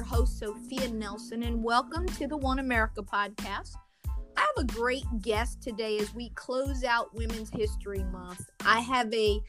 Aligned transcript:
your 0.00 0.06
host, 0.06 0.38
Sophia 0.38 0.88
Nelson, 0.88 1.42
and 1.42 1.62
welcome 1.62 2.06
to 2.06 2.26
the 2.26 2.34
One 2.34 2.58
America 2.58 3.02
podcast. 3.02 3.74
I 4.34 4.40
have 4.40 4.64
a 4.64 4.72
great 4.72 5.04
guest 5.20 5.62
today 5.62 5.98
as 5.98 6.14
we 6.14 6.30
close 6.30 6.84
out 6.84 7.14
Women's 7.14 7.50
History 7.50 8.02
Month. 8.04 8.48
I 8.64 8.80
have 8.80 9.12
a 9.12 9.42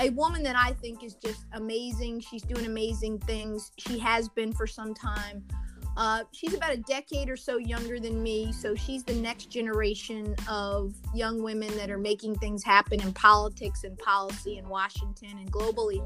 a 0.00 0.10
woman 0.10 0.42
that 0.42 0.56
I 0.56 0.72
think 0.72 1.02
is 1.02 1.14
just 1.14 1.46
amazing. 1.54 2.20
She's 2.20 2.42
doing 2.42 2.66
amazing 2.66 3.20
things. 3.20 3.72
She 3.78 3.98
has 3.98 4.28
been 4.28 4.52
for 4.52 4.66
some 4.66 4.92
time. 4.92 5.42
Uh, 5.96 6.24
she's 6.32 6.52
about 6.52 6.74
a 6.74 6.78
decade 6.78 7.30
or 7.30 7.36
so 7.36 7.56
younger 7.56 7.98
than 7.98 8.22
me, 8.22 8.52
so 8.52 8.74
she's 8.74 9.04
the 9.04 9.14
next 9.14 9.46
generation 9.46 10.34
of 10.50 10.92
young 11.14 11.42
women 11.42 11.74
that 11.78 11.90
are 11.90 11.96
making 11.96 12.34
things 12.34 12.62
happen 12.62 13.00
in 13.00 13.10
politics 13.14 13.84
and 13.84 13.96
policy 13.96 14.58
in 14.58 14.68
Washington 14.68 15.38
and 15.38 15.50
globally. 15.50 16.02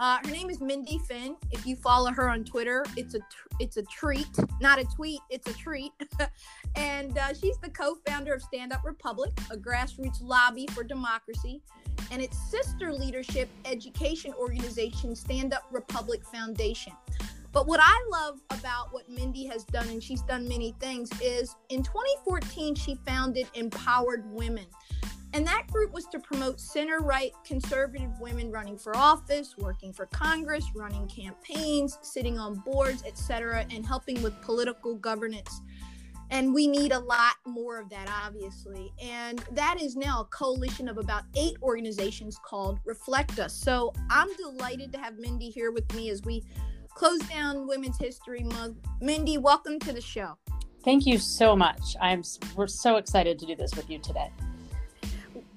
Uh, 0.00 0.18
her 0.24 0.30
name 0.30 0.48
is 0.48 0.60
Mindy 0.60 0.98
Finn. 1.08 1.36
If 1.50 1.66
you 1.66 1.74
follow 1.74 2.12
her 2.12 2.28
on 2.28 2.44
Twitter, 2.44 2.84
it's 2.96 3.14
a 3.14 3.18
tr- 3.18 3.48
it's 3.58 3.76
a 3.78 3.82
treat, 3.82 4.28
not 4.60 4.78
a 4.78 4.84
tweet, 4.84 5.20
it's 5.28 5.48
a 5.48 5.52
treat. 5.54 5.90
and 6.76 7.18
uh, 7.18 7.34
she's 7.34 7.58
the 7.58 7.70
co-founder 7.70 8.32
of 8.32 8.40
Stand 8.40 8.72
Up 8.72 8.82
Republic, 8.84 9.32
a 9.50 9.56
grassroots 9.56 10.22
lobby 10.22 10.68
for 10.72 10.84
democracy, 10.84 11.60
and 12.12 12.22
its 12.22 12.38
sister 12.48 12.92
leadership 12.92 13.48
education 13.64 14.32
organization, 14.34 15.16
Stand 15.16 15.52
Up 15.52 15.64
Republic 15.72 16.24
Foundation. 16.32 16.92
But 17.50 17.66
what 17.66 17.80
I 17.82 18.06
love 18.08 18.38
about 18.50 18.92
what 18.92 19.08
Mindy 19.08 19.46
has 19.46 19.64
done, 19.64 19.88
and 19.88 20.00
she's 20.00 20.22
done 20.22 20.46
many 20.46 20.76
things, 20.78 21.10
is 21.20 21.56
in 21.70 21.82
2014 21.82 22.76
she 22.76 22.94
founded 23.04 23.48
Empowered 23.54 24.30
Women. 24.30 24.66
And 25.34 25.46
that 25.46 25.66
group 25.70 25.92
was 25.92 26.06
to 26.06 26.18
promote 26.18 26.58
center 26.58 27.00
right 27.00 27.32
conservative 27.44 28.10
women 28.18 28.50
running 28.50 28.78
for 28.78 28.96
office, 28.96 29.56
working 29.58 29.92
for 29.92 30.06
Congress, 30.06 30.64
running 30.74 31.06
campaigns, 31.06 31.98
sitting 32.02 32.38
on 32.38 32.56
boards, 32.56 33.04
etc., 33.06 33.66
and 33.70 33.86
helping 33.86 34.22
with 34.22 34.40
political 34.40 34.94
governance. 34.94 35.60
And 36.30 36.52
we 36.52 36.66
need 36.66 36.92
a 36.92 36.98
lot 36.98 37.36
more 37.46 37.78
of 37.78 37.88
that, 37.90 38.08
obviously. 38.24 38.92
And 39.02 39.38
that 39.52 39.80
is 39.80 39.96
now 39.96 40.22
a 40.22 40.24
coalition 40.26 40.88
of 40.88 40.98
about 40.98 41.24
eight 41.36 41.56
organizations 41.62 42.38
called 42.44 42.80
Reflect 42.84 43.38
Us. 43.38 43.54
So 43.54 43.94
I'm 44.10 44.34
delighted 44.36 44.92
to 44.92 44.98
have 44.98 45.18
Mindy 45.18 45.48
here 45.48 45.72
with 45.72 45.92
me 45.94 46.10
as 46.10 46.22
we 46.22 46.44
close 46.90 47.20
down 47.20 47.66
Women's 47.66 47.98
History 47.98 48.42
Month. 48.42 48.76
Mindy, 49.00 49.38
welcome 49.38 49.78
to 49.80 49.92
the 49.92 50.00
show. 50.00 50.36
Thank 50.84 51.06
you 51.06 51.18
so 51.18 51.56
much. 51.56 51.96
I'm 52.00 52.22
we're 52.56 52.66
so 52.66 52.96
excited 52.96 53.38
to 53.38 53.46
do 53.46 53.56
this 53.56 53.74
with 53.74 53.88
you 53.88 53.98
today. 53.98 54.30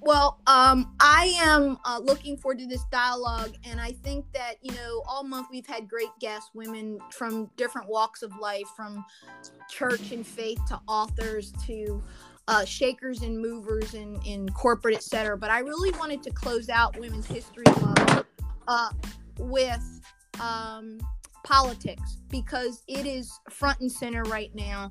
Well, 0.04 0.40
um, 0.48 0.96
I 0.98 1.32
am 1.38 1.78
uh, 1.84 2.00
looking 2.02 2.36
forward 2.36 2.58
to 2.58 2.66
this 2.66 2.82
dialogue, 2.90 3.54
and 3.64 3.80
I 3.80 3.92
think 3.92 4.24
that 4.32 4.54
you 4.60 4.72
know, 4.72 5.04
all 5.06 5.22
month 5.22 5.46
we've 5.48 5.66
had 5.66 5.88
great 5.88 6.10
guests, 6.18 6.50
women 6.54 6.98
from 7.12 7.48
different 7.56 7.88
walks 7.88 8.22
of 8.22 8.36
life, 8.40 8.66
from 8.74 9.04
church 9.70 10.10
and 10.10 10.26
faith 10.26 10.58
to 10.68 10.80
authors 10.88 11.52
to 11.66 12.02
uh, 12.48 12.64
shakers 12.64 13.22
and 13.22 13.40
movers 13.40 13.94
in, 13.94 14.20
in 14.26 14.48
corporate, 14.48 14.96
etc. 14.96 15.38
But 15.38 15.50
I 15.50 15.60
really 15.60 15.96
wanted 15.96 16.20
to 16.24 16.30
close 16.30 16.68
out 16.68 16.98
Women's 16.98 17.26
History 17.26 17.64
Month 17.80 18.24
uh, 18.66 18.90
with 19.38 20.00
um, 20.40 20.98
politics 21.44 22.18
because 22.28 22.82
it 22.88 23.06
is 23.06 23.38
front 23.50 23.78
and 23.78 23.90
center 23.90 24.24
right 24.24 24.52
now. 24.52 24.90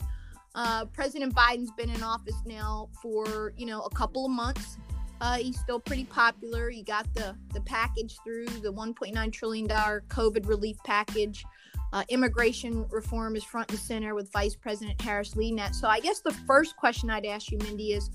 Uh, 0.56 0.86
President 0.86 1.36
Biden's 1.36 1.72
been 1.72 1.90
in 1.90 2.02
office 2.02 2.42
now 2.46 2.90
for 3.02 3.54
you 3.58 3.66
know 3.66 3.82
a 3.82 3.90
couple 3.90 4.26
of 4.26 4.32
months. 4.32 4.78
Uh, 5.22 5.38
he's 5.38 5.60
still 5.60 5.80
pretty 5.80 6.04
popular. 6.06 6.72
He 6.72 6.82
got 6.82 7.06
the 7.14 7.36
the 7.54 7.62
package 7.62 8.18
through 8.24 8.48
the 8.48 8.74
1.9 8.74 9.32
trillion 9.32 9.68
dollar 9.68 10.04
COVID 10.10 10.48
relief 10.48 10.78
package. 10.84 11.46
Uh, 11.94 12.04
immigration 12.10 12.86
reform 12.90 13.36
is 13.36 13.44
front 13.44 13.70
and 13.70 13.78
center 13.78 14.16
with 14.16 14.32
Vice 14.32 14.56
President 14.56 15.00
Harris 15.00 15.36
leading 15.36 15.58
that. 15.58 15.76
So 15.76 15.88
I 15.88 16.00
guess 16.00 16.22
the 16.22 16.32
first 16.32 16.76
question 16.76 17.10
I'd 17.10 17.26
ask 17.26 17.52
you, 17.52 17.60
Mindy, 17.60 17.94
is 17.94 18.10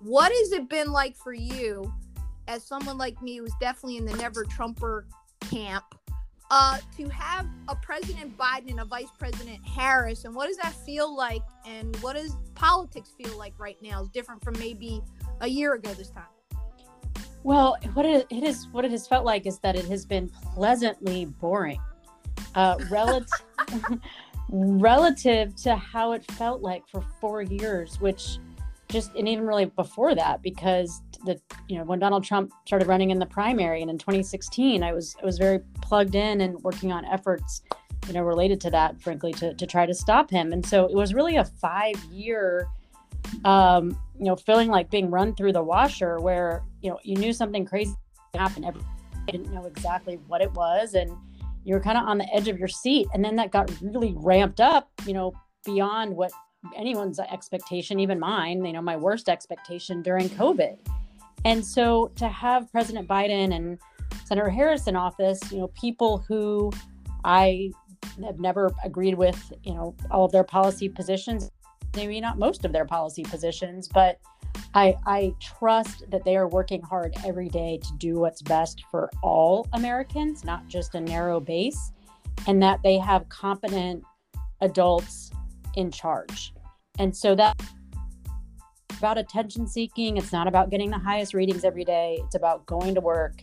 what 0.00 0.32
has 0.32 0.52
it 0.52 0.68
been 0.68 0.90
like 0.90 1.16
for 1.16 1.32
you, 1.32 1.92
as 2.48 2.66
someone 2.66 2.98
like 2.98 3.22
me 3.22 3.36
who's 3.36 3.54
definitely 3.60 3.98
in 3.98 4.06
the 4.06 4.16
never 4.16 4.44
Trumper 4.44 5.06
camp, 5.42 5.84
uh, 6.50 6.78
to 6.96 7.08
have 7.10 7.46
a 7.68 7.76
President 7.76 8.36
Biden 8.36 8.70
and 8.70 8.80
a 8.80 8.84
Vice 8.84 9.10
President 9.18 9.64
Harris, 9.64 10.24
and 10.24 10.34
what 10.34 10.48
does 10.48 10.56
that 10.56 10.72
feel 10.72 11.14
like, 11.14 11.42
and 11.64 11.94
what 11.96 12.16
does 12.16 12.36
politics 12.56 13.12
feel 13.16 13.38
like 13.38 13.56
right 13.58 13.76
now? 13.82 14.02
Is 14.02 14.08
different 14.08 14.42
from 14.42 14.58
maybe 14.58 15.00
a 15.42 15.46
year 15.46 15.74
ago 15.74 15.92
this 15.94 16.10
time. 16.10 16.24
Well, 17.42 17.76
what 17.94 18.04
it, 18.04 18.26
it 18.30 18.42
is, 18.42 18.68
what 18.72 18.84
it 18.84 18.90
has 18.90 19.06
felt 19.06 19.24
like 19.24 19.46
is 19.46 19.58
that 19.60 19.76
it 19.76 19.86
has 19.86 20.04
been 20.04 20.28
pleasantly 20.54 21.24
boring, 21.24 21.80
uh, 22.54 22.76
relative 22.90 23.30
relative 24.52 25.54
to 25.54 25.76
how 25.76 26.12
it 26.12 26.24
felt 26.32 26.60
like 26.60 26.86
for 26.88 27.02
four 27.20 27.42
years, 27.42 28.00
which 28.00 28.38
just 28.88 29.14
and 29.14 29.28
even 29.28 29.46
really 29.46 29.66
before 29.66 30.14
that, 30.14 30.42
because 30.42 31.02
the 31.24 31.40
you 31.68 31.78
know 31.78 31.84
when 31.84 31.98
Donald 31.98 32.24
Trump 32.24 32.52
started 32.66 32.88
running 32.88 33.10
in 33.10 33.18
the 33.18 33.26
primary 33.26 33.80
and 33.80 33.90
in 33.90 33.96
2016, 33.96 34.82
I 34.82 34.92
was 34.92 35.16
I 35.22 35.24
was 35.24 35.38
very 35.38 35.60
plugged 35.80 36.14
in 36.14 36.42
and 36.42 36.60
working 36.62 36.92
on 36.92 37.04
efforts, 37.06 37.62
you 38.06 38.12
know, 38.12 38.22
related 38.22 38.60
to 38.62 38.70
that, 38.70 39.00
frankly, 39.00 39.32
to 39.34 39.54
to 39.54 39.66
try 39.66 39.86
to 39.86 39.94
stop 39.94 40.30
him. 40.30 40.52
And 40.52 40.64
so 40.64 40.84
it 40.84 40.94
was 40.94 41.14
really 41.14 41.36
a 41.36 41.44
five 41.44 41.96
year 42.10 42.68
um, 43.44 43.98
you 44.20 44.26
know, 44.26 44.36
feeling 44.36 44.68
like 44.68 44.90
being 44.90 45.10
run 45.10 45.34
through 45.34 45.54
the 45.54 45.62
washer 45.62 46.20
where, 46.20 46.62
you 46.82 46.90
know, 46.90 46.98
you 47.02 47.16
knew 47.16 47.32
something 47.32 47.64
crazy 47.64 47.94
happened 48.34 48.66
every 48.66 48.82
didn't 49.26 49.52
know 49.52 49.64
exactly 49.64 50.18
what 50.28 50.40
it 50.40 50.52
was 50.54 50.94
and 50.94 51.10
you 51.64 51.74
were 51.74 51.80
kind 51.80 51.96
of 51.96 52.04
on 52.04 52.18
the 52.18 52.34
edge 52.34 52.48
of 52.48 52.58
your 52.58 52.68
seat 52.68 53.06
and 53.14 53.24
then 53.24 53.36
that 53.36 53.50
got 53.50 53.70
really 53.80 54.14
ramped 54.16 54.60
up, 54.60 54.90
you 55.06 55.14
know, 55.14 55.32
beyond 55.64 56.14
what 56.14 56.32
anyone's 56.76 57.18
expectation, 57.18 57.98
even 57.98 58.18
mine, 58.18 58.64
you 58.64 58.72
know, 58.72 58.82
my 58.82 58.96
worst 58.96 59.28
expectation 59.28 60.02
during 60.02 60.28
COVID. 60.30 60.76
And 61.44 61.64
so 61.64 62.08
to 62.16 62.28
have 62.28 62.70
President 62.70 63.08
Biden 63.08 63.54
and 63.54 63.78
Senator 64.24 64.50
Harris 64.50 64.86
in 64.86 64.96
office, 64.96 65.40
you 65.50 65.58
know, 65.58 65.68
people 65.68 66.18
who 66.28 66.70
I 67.24 67.70
have 68.24 68.38
never 68.38 68.70
agreed 68.84 69.14
with, 69.14 69.52
you 69.62 69.74
know, 69.74 69.94
all 70.10 70.24
of 70.24 70.32
their 70.32 70.44
policy 70.44 70.88
positions 70.88 71.50
maybe 71.94 72.20
not 72.20 72.38
most 72.38 72.64
of 72.64 72.72
their 72.72 72.84
policy 72.84 73.22
positions, 73.22 73.88
but 73.88 74.18
I, 74.74 74.96
I 75.06 75.34
trust 75.40 76.04
that 76.10 76.24
they 76.24 76.36
are 76.36 76.48
working 76.48 76.82
hard 76.82 77.14
every 77.26 77.48
day 77.48 77.78
to 77.82 77.92
do 77.98 78.18
what's 78.18 78.42
best 78.42 78.84
for 78.90 79.10
all 79.22 79.68
Americans, 79.72 80.44
not 80.44 80.66
just 80.68 80.94
a 80.94 81.00
narrow 81.00 81.40
base, 81.40 81.92
and 82.46 82.62
that 82.62 82.80
they 82.82 82.98
have 82.98 83.28
competent 83.28 84.04
adults 84.60 85.30
in 85.76 85.90
charge. 85.90 86.52
And 86.98 87.16
so 87.16 87.34
that 87.34 87.60
about 89.00 89.16
attention 89.16 89.66
seeking. 89.66 90.18
It's 90.18 90.30
not 90.30 90.46
about 90.46 90.68
getting 90.68 90.90
the 90.90 90.98
highest 90.98 91.32
ratings 91.32 91.64
every 91.64 91.84
day. 91.84 92.18
It's 92.22 92.34
about 92.34 92.66
going 92.66 92.94
to 92.94 93.00
work 93.00 93.42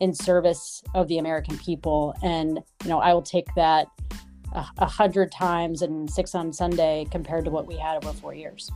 in 0.00 0.12
service 0.12 0.82
of 0.94 1.08
the 1.08 1.16
American 1.16 1.56
people. 1.56 2.14
And, 2.22 2.60
you 2.84 2.90
know, 2.90 3.00
I 3.00 3.14
will 3.14 3.22
take 3.22 3.46
that 3.56 3.88
a 4.52 4.86
hundred 4.86 5.30
times 5.30 5.82
and 5.82 6.10
six 6.10 6.34
on 6.34 6.52
Sunday 6.52 7.06
compared 7.10 7.44
to 7.44 7.50
what 7.50 7.66
we 7.66 7.76
had 7.76 7.96
over 7.96 8.12
four 8.12 8.34
years. 8.34 8.70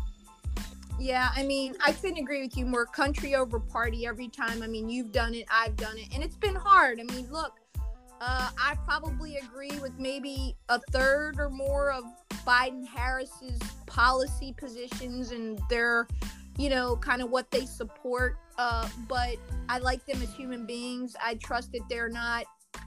Yeah, 0.98 1.30
I 1.34 1.42
mean, 1.42 1.74
I 1.84 1.92
couldn't 1.92 2.18
agree 2.18 2.42
with 2.42 2.56
you 2.56 2.66
more. 2.66 2.86
Country 2.86 3.34
over 3.34 3.58
party 3.58 4.06
every 4.06 4.28
time. 4.28 4.62
I 4.62 4.66
mean, 4.66 4.88
you've 4.88 5.12
done 5.12 5.34
it, 5.34 5.46
I've 5.50 5.76
done 5.76 5.98
it, 5.98 6.08
and 6.14 6.22
it's 6.22 6.36
been 6.36 6.54
hard. 6.54 7.00
I 7.00 7.04
mean, 7.12 7.30
look, 7.32 7.54
uh, 8.20 8.50
I 8.56 8.76
probably 8.86 9.38
agree 9.38 9.76
with 9.80 9.98
maybe 9.98 10.54
a 10.68 10.78
third 10.90 11.40
or 11.40 11.50
more 11.50 11.90
of 11.90 12.04
Biden 12.46 12.86
Harris's 12.86 13.58
policy 13.86 14.54
positions 14.56 15.32
and 15.32 15.60
their, 15.68 16.06
you 16.56 16.70
know, 16.70 16.94
kind 16.96 17.20
of 17.20 17.30
what 17.30 17.50
they 17.50 17.66
support. 17.66 18.36
Uh, 18.58 18.88
but 19.08 19.36
I 19.68 19.78
like 19.78 20.06
them 20.06 20.22
as 20.22 20.32
human 20.34 20.66
beings. 20.66 21.16
I 21.20 21.34
trust 21.34 21.72
that 21.72 21.82
they're 21.88 22.10
not 22.10 22.44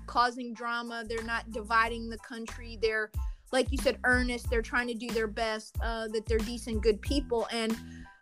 causing 0.07 0.53
drama. 0.53 1.03
They're 1.07 1.23
not 1.23 1.51
dividing 1.51 2.09
the 2.09 2.17
country. 2.19 2.77
They're, 2.81 3.11
like 3.51 3.71
you 3.71 3.77
said, 3.77 3.99
earnest. 4.03 4.49
They're 4.49 4.61
trying 4.61 4.87
to 4.87 4.93
do 4.93 5.09
their 5.09 5.27
best. 5.27 5.75
Uh, 5.81 6.07
that 6.09 6.25
they're 6.25 6.37
decent, 6.39 6.81
good 6.81 7.01
people. 7.01 7.47
And 7.51 7.77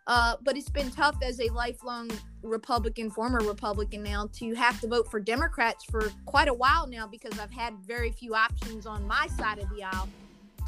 uh, 0.06 0.36
but 0.42 0.56
it's 0.56 0.68
been 0.68 0.90
tough 0.90 1.16
as 1.22 1.40
a 1.40 1.48
lifelong 1.48 2.10
Republican, 2.42 3.10
former 3.10 3.38
Republican 3.38 4.02
now, 4.02 4.28
to 4.34 4.54
have 4.54 4.78
to 4.82 4.86
vote 4.86 5.10
for 5.10 5.18
Democrats 5.18 5.84
for 5.84 6.12
quite 6.26 6.48
a 6.48 6.52
while 6.52 6.86
now 6.86 7.06
because 7.06 7.38
I've 7.38 7.52
had 7.52 7.74
very 7.78 8.12
few 8.12 8.34
options 8.34 8.84
on 8.84 9.06
my 9.06 9.26
side 9.38 9.58
of 9.58 9.68
the 9.70 9.82
aisle 9.82 10.08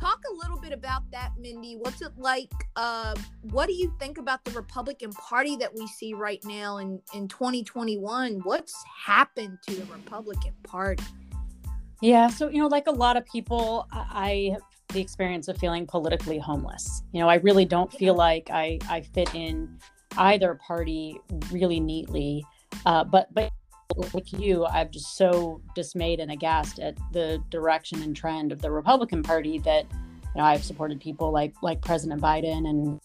talk 0.01 0.21
a 0.31 0.35
little 0.37 0.59
bit 0.59 0.73
about 0.73 1.03
that 1.11 1.33
mindy. 1.39 1.77
What's 1.77 2.03
it 2.03 2.13
like 2.17 2.53
uh, 2.77 3.15
what 3.43 3.67
do 3.67 3.75
you 3.75 3.95
think 3.99 4.19
about 4.19 4.45
the 4.45 4.51
republican 4.53 5.13
party 5.13 5.57
that 5.57 5.75
we 5.75 5.87
see 5.87 6.15
right 6.15 6.43
now 6.45 6.79
in, 6.79 7.01
in 7.15 7.29
2021 7.29 8.41
what's 8.43 8.75
happened 9.07 9.59
to 9.69 9.75
the 9.75 9.85
republican 9.87 10.55
party? 10.63 11.03
Yeah 12.01 12.29
so 12.29 12.49
you 12.49 12.59
know 12.59 12.67
like 12.67 12.87
a 12.87 12.93
lot 12.93 13.17
of 13.17 13.25
people 13.27 13.87
i 13.93 14.51
have 14.53 14.63
the 14.93 15.01
experience 15.01 15.49
of 15.49 15.59
feeling 15.59 15.87
politically 15.87 16.39
homeless. 16.39 17.03
You 17.13 17.21
know 17.21 17.29
i 17.29 17.37
really 17.37 17.65
don't 17.65 17.93
feel 17.93 18.15
like 18.15 18.51
i 18.51 18.79
i 18.89 19.01
fit 19.01 19.35
in 19.35 19.79
either 20.19 20.55
party 20.55 21.19
really 21.51 21.81
neatly 21.81 22.45
uh, 22.85 23.05
but 23.05 23.33
but 23.33 23.51
like 24.13 24.33
you, 24.33 24.67
I'm 24.67 24.91
just 24.91 25.17
so 25.17 25.61
dismayed 25.75 26.21
and 26.21 26.31
aghast 26.31 26.79
at 26.79 26.97
the 27.13 27.43
direction 27.51 28.03
and 28.03 28.15
trend 28.17 28.53
of 28.53 28.61
the 28.61 28.71
Republican 28.71 29.23
Party 29.23 29.59
that 29.61 29.87
you 29.91 30.41
know 30.41 30.45
I've 30.45 30.65
supported 30.65 31.01
people 31.01 31.31
like 31.31 31.55
like 31.63 31.81
President 31.83 32.21
Biden 32.21 32.69
and 32.69 33.01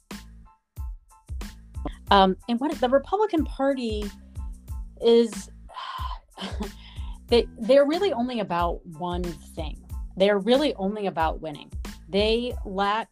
um, 2.09 2.35
and 2.49 2.59
what 2.59 2.71
the 2.79 2.89
Republican 2.89 3.45
Party 3.45 4.03
is 5.01 5.49
they 7.27 7.47
they're 7.59 7.85
really 7.85 8.11
only 8.13 8.39
about 8.39 8.85
one 8.97 9.23
thing. 9.23 9.77
They're 10.17 10.39
really 10.39 10.73
only 10.75 11.07
about 11.07 11.41
winning. 11.41 11.71
They 12.09 12.53
lack 12.65 13.07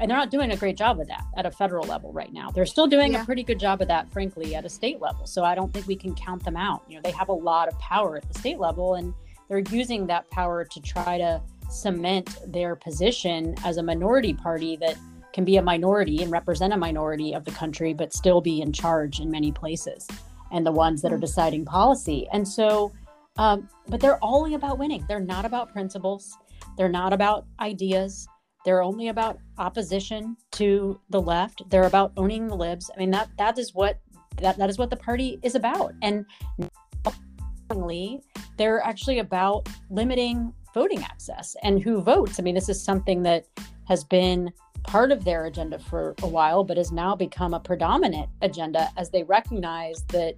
and 0.00 0.10
they're 0.10 0.18
not 0.18 0.30
doing 0.30 0.50
a 0.50 0.56
great 0.56 0.76
job 0.76 1.00
of 1.00 1.06
that 1.08 1.24
at 1.36 1.46
a 1.46 1.50
federal 1.50 1.86
level 1.86 2.12
right 2.12 2.32
now. 2.32 2.50
They're 2.50 2.66
still 2.66 2.86
doing 2.86 3.12
yeah. 3.12 3.22
a 3.22 3.24
pretty 3.24 3.42
good 3.42 3.58
job 3.58 3.80
of 3.82 3.88
that, 3.88 4.10
frankly, 4.12 4.54
at 4.54 4.64
a 4.64 4.68
state 4.68 5.00
level. 5.00 5.26
So 5.26 5.44
I 5.44 5.54
don't 5.54 5.72
think 5.72 5.86
we 5.86 5.96
can 5.96 6.14
count 6.14 6.44
them 6.44 6.56
out. 6.56 6.82
You 6.88 6.96
know, 6.96 7.02
they 7.02 7.10
have 7.12 7.28
a 7.28 7.34
lot 7.34 7.68
of 7.68 7.78
power 7.78 8.16
at 8.16 8.26
the 8.26 8.38
state 8.38 8.58
level, 8.58 8.94
and 8.94 9.14
they're 9.48 9.58
using 9.58 10.06
that 10.06 10.30
power 10.30 10.64
to 10.64 10.80
try 10.80 11.18
to 11.18 11.40
cement 11.70 12.38
their 12.46 12.76
position 12.76 13.54
as 13.64 13.76
a 13.76 13.82
minority 13.82 14.32
party 14.32 14.76
that 14.76 14.96
can 15.32 15.44
be 15.44 15.56
a 15.56 15.62
minority 15.62 16.22
and 16.22 16.32
represent 16.32 16.72
a 16.72 16.76
minority 16.76 17.34
of 17.34 17.44
the 17.44 17.50
country, 17.50 17.92
but 17.92 18.12
still 18.12 18.40
be 18.40 18.60
in 18.60 18.72
charge 18.72 19.20
in 19.20 19.30
many 19.30 19.52
places 19.52 20.06
and 20.50 20.64
the 20.64 20.72
ones 20.72 21.02
that 21.02 21.12
are 21.12 21.18
mm. 21.18 21.22
deciding 21.22 21.64
policy. 21.64 22.26
And 22.32 22.46
so, 22.46 22.92
um, 23.36 23.68
but 23.88 24.00
they're 24.00 24.18
only 24.22 24.54
about 24.54 24.78
winning. 24.78 25.04
They're 25.08 25.20
not 25.20 25.44
about 25.44 25.72
principles. 25.72 26.36
They're 26.76 26.88
not 26.88 27.12
about 27.12 27.46
ideas. 27.60 28.26
They're 28.68 28.82
only 28.82 29.08
about 29.08 29.38
opposition 29.56 30.36
to 30.52 31.00
the 31.08 31.22
left. 31.22 31.62
They're 31.70 31.86
about 31.86 32.12
owning 32.18 32.48
the 32.48 32.54
libs. 32.54 32.90
I 32.94 32.98
mean 32.98 33.10
that 33.12 33.30
that 33.38 33.58
is 33.58 33.74
what 33.74 33.98
that, 34.42 34.58
that 34.58 34.68
is 34.68 34.76
what 34.76 34.90
the 34.90 34.96
party 34.96 35.40
is 35.42 35.54
about. 35.54 35.94
And 36.02 36.26
they're 38.58 38.82
actually 38.82 39.20
about 39.20 39.66
limiting 39.88 40.52
voting 40.74 41.02
access 41.02 41.56
and 41.62 41.82
who 41.82 42.02
votes. 42.02 42.38
I 42.38 42.42
mean, 42.42 42.54
this 42.54 42.68
is 42.68 42.78
something 42.78 43.22
that 43.22 43.46
has 43.86 44.04
been 44.04 44.52
part 44.82 45.12
of 45.12 45.24
their 45.24 45.46
agenda 45.46 45.78
for 45.78 46.14
a 46.22 46.28
while, 46.28 46.62
but 46.62 46.76
has 46.76 46.92
now 46.92 47.16
become 47.16 47.54
a 47.54 47.60
predominant 47.60 48.28
agenda 48.42 48.90
as 48.98 49.08
they 49.08 49.22
recognize 49.22 50.04
that 50.08 50.36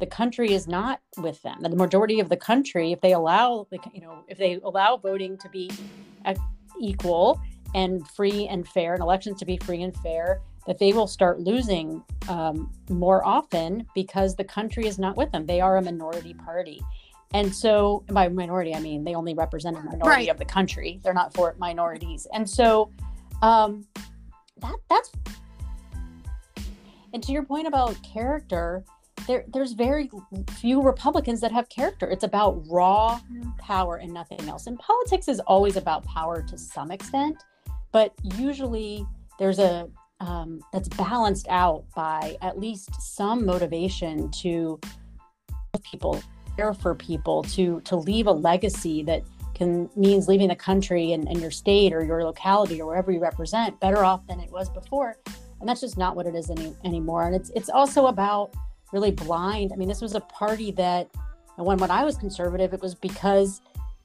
the 0.00 0.06
country 0.06 0.52
is 0.52 0.66
not 0.66 1.02
with 1.18 1.42
them. 1.42 1.58
The 1.60 1.68
majority 1.76 2.20
of 2.20 2.30
the 2.30 2.38
country, 2.38 2.92
if 2.92 3.02
they 3.02 3.12
allow, 3.12 3.66
you 3.92 4.00
know, 4.00 4.24
if 4.28 4.38
they 4.38 4.60
allow 4.64 4.96
voting 4.96 5.36
to 5.36 5.48
be 5.50 5.70
equal 6.80 7.40
and 7.74 8.06
free 8.08 8.46
and 8.48 8.66
fair, 8.66 8.94
and 8.94 9.02
elections 9.02 9.38
to 9.40 9.44
be 9.44 9.56
free 9.58 9.82
and 9.82 9.96
fair, 9.98 10.40
that 10.66 10.78
they 10.78 10.92
will 10.92 11.06
start 11.06 11.40
losing 11.40 12.02
um, 12.28 12.72
more 12.90 13.24
often 13.24 13.86
because 13.94 14.34
the 14.34 14.44
country 14.44 14.86
is 14.86 14.98
not 14.98 15.16
with 15.16 15.30
them. 15.32 15.46
They 15.46 15.60
are 15.60 15.76
a 15.76 15.82
minority 15.82 16.34
party. 16.34 16.80
And 17.34 17.54
so, 17.54 18.04
by 18.08 18.28
minority, 18.28 18.74
I 18.74 18.80
mean 18.80 19.04
they 19.04 19.14
only 19.14 19.34
represent 19.34 19.76
a 19.76 19.80
minority 19.80 20.06
right. 20.06 20.28
of 20.28 20.38
the 20.38 20.44
country. 20.44 21.00
They're 21.02 21.14
not 21.14 21.34
for 21.34 21.54
minorities. 21.58 22.26
And 22.32 22.48
so, 22.48 22.90
um, 23.42 23.86
that 24.60 24.76
that's. 24.88 25.10
And 27.12 27.22
to 27.22 27.32
your 27.32 27.44
point 27.44 27.66
about 27.66 27.96
character, 28.02 28.84
there 29.26 29.44
there's 29.52 29.72
very 29.72 30.10
few 30.52 30.82
Republicans 30.82 31.40
that 31.40 31.52
have 31.52 31.68
character. 31.68 32.08
It's 32.08 32.24
about 32.24 32.62
raw 32.68 33.20
power 33.58 33.96
and 33.96 34.12
nothing 34.12 34.48
else. 34.48 34.66
And 34.66 34.78
politics 34.78 35.28
is 35.28 35.40
always 35.40 35.76
about 35.76 36.04
power 36.04 36.42
to 36.42 36.56
some 36.56 36.90
extent, 36.90 37.42
but 37.92 38.12
usually 38.22 39.06
there's 39.38 39.58
a 39.58 39.88
um, 40.20 40.60
that's 40.72 40.88
balanced 40.88 41.46
out 41.48 41.84
by 41.94 42.36
at 42.40 42.58
least 42.58 42.90
some 43.00 43.44
motivation 43.44 44.30
to 44.30 44.80
people 45.82 46.22
care 46.56 46.72
for 46.72 46.94
people 46.94 47.42
to 47.42 47.80
to 47.82 47.96
leave 47.96 48.26
a 48.26 48.32
legacy 48.32 49.02
that 49.02 49.22
can 49.54 49.88
means 49.96 50.28
leaving 50.28 50.48
the 50.48 50.56
country 50.56 51.12
and, 51.12 51.28
and 51.28 51.40
your 51.40 51.50
state 51.50 51.92
or 51.92 52.04
your 52.04 52.22
locality 52.24 52.80
or 52.80 52.86
wherever 52.86 53.10
you 53.10 53.20
represent 53.20 53.78
better 53.80 54.04
off 54.04 54.26
than 54.26 54.38
it 54.38 54.50
was 54.50 54.68
before. 54.68 55.16
And 55.60 55.68
that's 55.68 55.80
just 55.80 55.96
not 55.96 56.14
what 56.14 56.26
it 56.26 56.34
is 56.34 56.50
any, 56.50 56.74
anymore. 56.84 57.26
And 57.26 57.34
it's 57.34 57.50
it's 57.54 57.70
also 57.70 58.06
about 58.06 58.54
really 58.92 59.10
blind. 59.10 59.72
I 59.72 59.76
mean, 59.76 59.88
this 59.88 60.02
was 60.02 60.14
a 60.14 60.20
party 60.20 60.72
that, 60.72 61.08
when 61.56 61.78
when 61.78 61.90
I 61.90 62.04
was 62.04 62.16
conservative, 62.16 62.74
it 62.74 62.82
was 62.82 62.94
because 62.94 63.62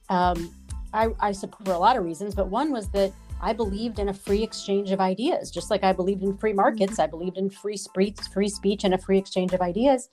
um, 0.08 0.54
I, 0.94 1.08
I 1.20 1.32
support 1.32 1.66
for 1.66 1.72
a 1.72 1.78
lot 1.78 1.96
of 1.96 2.04
reasons, 2.04 2.34
but 2.34 2.48
one 2.48 2.72
was 2.72 2.88
that 2.90 3.12
I 3.42 3.52
believed 3.52 3.98
in 3.98 4.08
a 4.08 4.14
free 4.14 4.42
exchange 4.42 4.92
of 4.92 5.00
ideas, 5.00 5.50
just 5.50 5.70
like 5.70 5.82
I 5.82 5.92
believed 5.92 6.22
in 6.22 6.38
free 6.38 6.52
markets. 6.52 7.00
I 7.00 7.08
believed 7.08 7.38
in 7.38 7.50
free 7.50 7.76
speech, 7.76 8.18
free 8.32 8.48
speech, 8.48 8.84
and 8.84 8.94
a 8.94 8.98
free 8.98 9.18
exchange 9.18 9.52
of 9.52 9.60
ideas. 9.60 10.08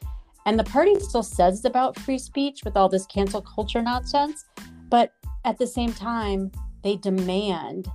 And 0.45 0.57
the 0.57 0.63
party 0.63 0.99
still 0.99 1.21
says 1.21 1.57
it's 1.57 1.65
about 1.65 1.99
free 1.99 2.17
speech 2.17 2.61
with 2.65 2.75
all 2.75 2.89
this 2.89 3.05
cancel 3.05 3.41
culture 3.41 3.83
nonsense, 3.83 4.45
but 4.89 5.13
at 5.45 5.59
the 5.59 5.67
same 5.67 5.93
time, 5.93 6.51
they 6.83 6.95
demand 6.95 7.87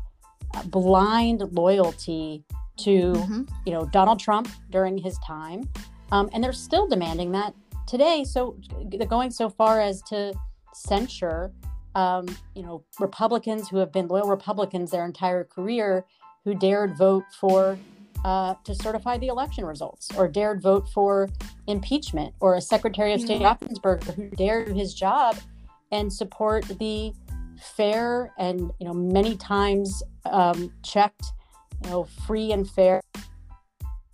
blind 0.67 1.41
loyalty 1.53 2.45
to, 2.77 3.13
mm-hmm. 3.13 3.43
you 3.67 3.73
know, 3.73 3.87
Donald 3.87 4.21
Trump 4.21 4.49
during 4.71 4.97
his 4.97 5.19
time, 5.19 5.69
um, 6.13 6.31
and 6.33 6.45
they're 6.45 6.53
still 6.53 6.87
demanding 6.87 7.33
that 7.33 7.55
today. 7.87 8.25
So 8.25 8.57
they're 8.87 9.07
going 9.07 9.31
so 9.31 9.51
far 9.51 9.81
as 9.81 10.01
to 10.03 10.33
censure, 10.75 11.53
um, 11.95 12.27
you 12.55 12.63
know, 12.63 12.85
Republicans 12.99 13.69
who 13.69 13.79
have 13.79 13.93
been 13.93 14.09
loyal 14.09 14.29
Republicans 14.29 14.91
their 14.91 15.05
entire 15.05 15.45
career 15.45 16.05
who 16.45 16.55
dared 16.55 16.97
vote 16.97 17.25
for 17.39 17.79
uh, 18.25 18.55
to 18.65 18.75
certify 18.75 19.19
the 19.19 19.29
election 19.29 19.65
results 19.65 20.09
or 20.17 20.29
dared 20.29 20.63
vote 20.63 20.89
for 20.89 21.29
impeachment 21.67 22.35
or 22.41 22.55
a 22.55 22.61
Secretary 22.61 23.13
of 23.13 23.21
State 23.21 23.41
yeah. 23.41 23.57
who 24.17 24.29
dared 24.31 24.69
do 24.69 24.75
his 24.75 24.95
job 24.95 25.37
and 25.93 26.13
support 26.13 26.65
the 26.79 27.13
fair 27.77 28.33
and 28.39 28.73
you 28.81 28.87
know 28.87 28.93
many 28.93 29.37
times 29.37 30.03
um, 30.27 30.73
checked 30.83 31.25
you 31.85 31.91
know 31.91 32.05
free 32.27 32.53
and 32.53 32.69
fair 32.69 33.01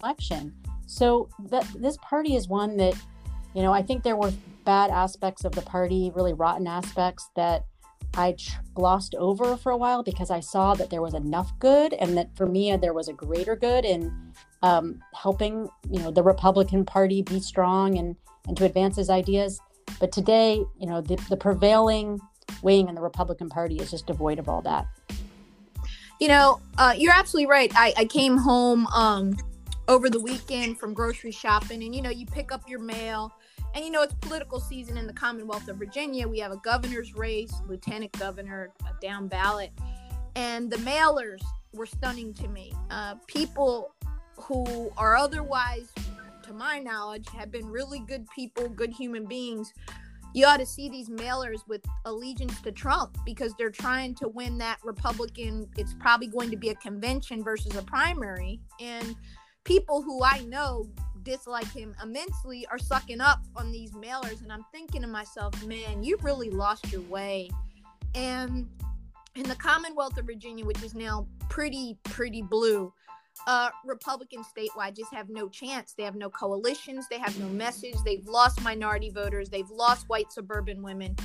election 0.02 0.54
so 0.90 1.28
that 1.38 1.64
this 1.76 1.96
party 1.98 2.34
is 2.34 2.48
one 2.48 2.76
that, 2.78 2.94
you 3.54 3.62
know, 3.62 3.72
I 3.72 3.80
think 3.80 4.02
there 4.02 4.16
were 4.16 4.32
bad 4.70 4.90
aspects 4.92 5.44
of 5.44 5.50
the 5.50 5.62
party, 5.62 6.12
really 6.14 6.32
rotten 6.32 6.68
aspects 6.68 7.28
that 7.34 7.64
I 8.14 8.36
glossed 8.72 9.16
over 9.16 9.56
for 9.56 9.72
a 9.72 9.76
while 9.76 10.04
because 10.04 10.30
I 10.30 10.38
saw 10.38 10.74
that 10.74 10.90
there 10.90 11.02
was 11.02 11.12
enough 11.12 11.50
good, 11.58 11.92
and 11.94 12.16
that 12.16 12.36
for 12.36 12.46
me 12.46 12.76
there 12.76 12.94
was 12.94 13.08
a 13.08 13.12
greater 13.12 13.56
good 13.56 13.84
in 13.84 14.32
um, 14.62 15.02
helping, 15.12 15.68
you 15.90 15.98
know, 15.98 16.12
the 16.12 16.22
Republican 16.22 16.84
Party 16.84 17.20
be 17.20 17.40
strong 17.40 17.98
and 17.98 18.14
and 18.46 18.56
to 18.58 18.64
advance 18.64 18.94
his 18.94 19.10
ideas. 19.10 19.60
But 19.98 20.12
today, 20.12 20.64
you 20.78 20.86
know, 20.86 21.00
the, 21.00 21.16
the 21.28 21.36
prevailing 21.36 22.20
wing 22.62 22.88
in 22.88 22.94
the 22.94 23.02
Republican 23.02 23.48
Party 23.48 23.78
is 23.78 23.90
just 23.90 24.06
devoid 24.06 24.38
of 24.38 24.48
all 24.48 24.62
that. 24.62 24.86
You 26.20 26.28
know, 26.28 26.60
uh, 26.78 26.94
you're 26.96 27.12
absolutely 27.12 27.50
right. 27.50 27.72
I, 27.74 27.92
I 27.96 28.04
came 28.04 28.36
home 28.36 28.86
um, 28.94 29.36
over 29.88 30.08
the 30.08 30.20
weekend 30.20 30.78
from 30.78 30.94
grocery 30.94 31.32
shopping 31.32 31.82
and 31.82 31.92
you 31.92 32.00
know 32.00 32.10
you 32.10 32.24
pick 32.24 32.52
up 32.52 32.62
your 32.68 32.78
mail 32.78 33.32
and 33.74 33.84
you 33.84 33.90
know 33.90 34.02
it's 34.02 34.14
political 34.14 34.60
season 34.60 34.96
in 34.96 35.06
the 35.06 35.12
commonwealth 35.12 35.68
of 35.68 35.76
virginia 35.76 36.26
we 36.26 36.38
have 36.38 36.52
a 36.52 36.56
governor's 36.58 37.14
race 37.14 37.52
lieutenant 37.66 38.12
governor 38.12 38.70
a 38.88 39.00
down 39.00 39.28
ballot 39.28 39.72
and 40.36 40.70
the 40.70 40.76
mailers 40.78 41.42
were 41.72 41.86
stunning 41.86 42.32
to 42.34 42.48
me 42.48 42.72
uh, 42.90 43.14
people 43.26 43.94
who 44.36 44.90
are 44.96 45.16
otherwise 45.16 45.88
to 46.42 46.52
my 46.52 46.78
knowledge 46.78 47.26
have 47.28 47.50
been 47.50 47.66
really 47.66 48.00
good 48.00 48.26
people 48.34 48.68
good 48.68 48.92
human 48.92 49.26
beings 49.26 49.72
you 50.32 50.46
ought 50.46 50.58
to 50.58 50.66
see 50.66 50.88
these 50.88 51.08
mailers 51.08 51.66
with 51.66 51.84
allegiance 52.04 52.60
to 52.62 52.70
Trump 52.70 53.18
because 53.24 53.52
they're 53.54 53.70
trying 53.70 54.14
to 54.16 54.28
win 54.28 54.58
that 54.58 54.78
Republican. 54.84 55.68
It's 55.76 55.94
probably 55.94 56.28
going 56.28 56.50
to 56.50 56.56
be 56.56 56.68
a 56.68 56.74
convention 56.76 57.42
versus 57.42 57.74
a 57.76 57.82
primary. 57.82 58.60
And 58.78 59.16
people 59.64 60.02
who 60.02 60.22
I 60.22 60.44
know 60.46 60.88
dislike 61.22 61.70
him 61.72 61.94
immensely 62.02 62.66
are 62.70 62.78
sucking 62.78 63.20
up 63.20 63.40
on 63.56 63.70
these 63.72 63.92
mailers 63.92 64.42
and 64.42 64.52
I'm 64.52 64.64
thinking 64.72 65.02
to 65.02 65.08
myself, 65.08 65.64
man, 65.66 66.02
you 66.02 66.18
really 66.22 66.50
lost 66.50 66.90
your 66.92 67.02
way. 67.02 67.50
And 68.14 68.68
in 69.36 69.44
the 69.44 69.56
Commonwealth 69.56 70.18
of 70.18 70.26
Virginia, 70.26 70.64
which 70.64 70.82
is 70.82 70.94
now 70.94 71.26
pretty, 71.48 71.98
pretty 72.04 72.42
blue, 72.42 72.92
uh, 73.46 73.70
Republicans 73.84 74.46
statewide 74.56 74.96
just 74.96 75.12
have 75.14 75.28
no 75.28 75.48
chance. 75.48 75.94
They 75.94 76.02
have 76.02 76.16
no 76.16 76.28
coalitions. 76.28 77.06
They 77.08 77.18
have 77.18 77.38
no 77.38 77.48
message. 77.48 77.94
They've 78.04 78.26
lost 78.26 78.62
minority 78.62 79.10
voters. 79.10 79.48
They've 79.48 79.70
lost 79.70 80.08
white 80.08 80.32
suburban 80.32 80.82
women. 80.82 81.16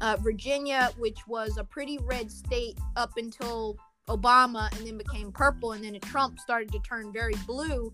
Uh, 0.00 0.16
Virginia, 0.20 0.90
which 0.98 1.26
was 1.26 1.56
a 1.58 1.64
pretty 1.64 1.98
red 2.02 2.30
state 2.30 2.78
up 2.96 3.12
until 3.16 3.76
Obama 4.08 4.76
and 4.76 4.86
then 4.86 4.98
became 4.98 5.30
purple 5.30 5.72
and 5.72 5.84
then 5.84 5.98
Trump 6.00 6.38
started 6.40 6.72
to 6.72 6.78
turn 6.80 7.12
very 7.12 7.34
blue, 7.46 7.92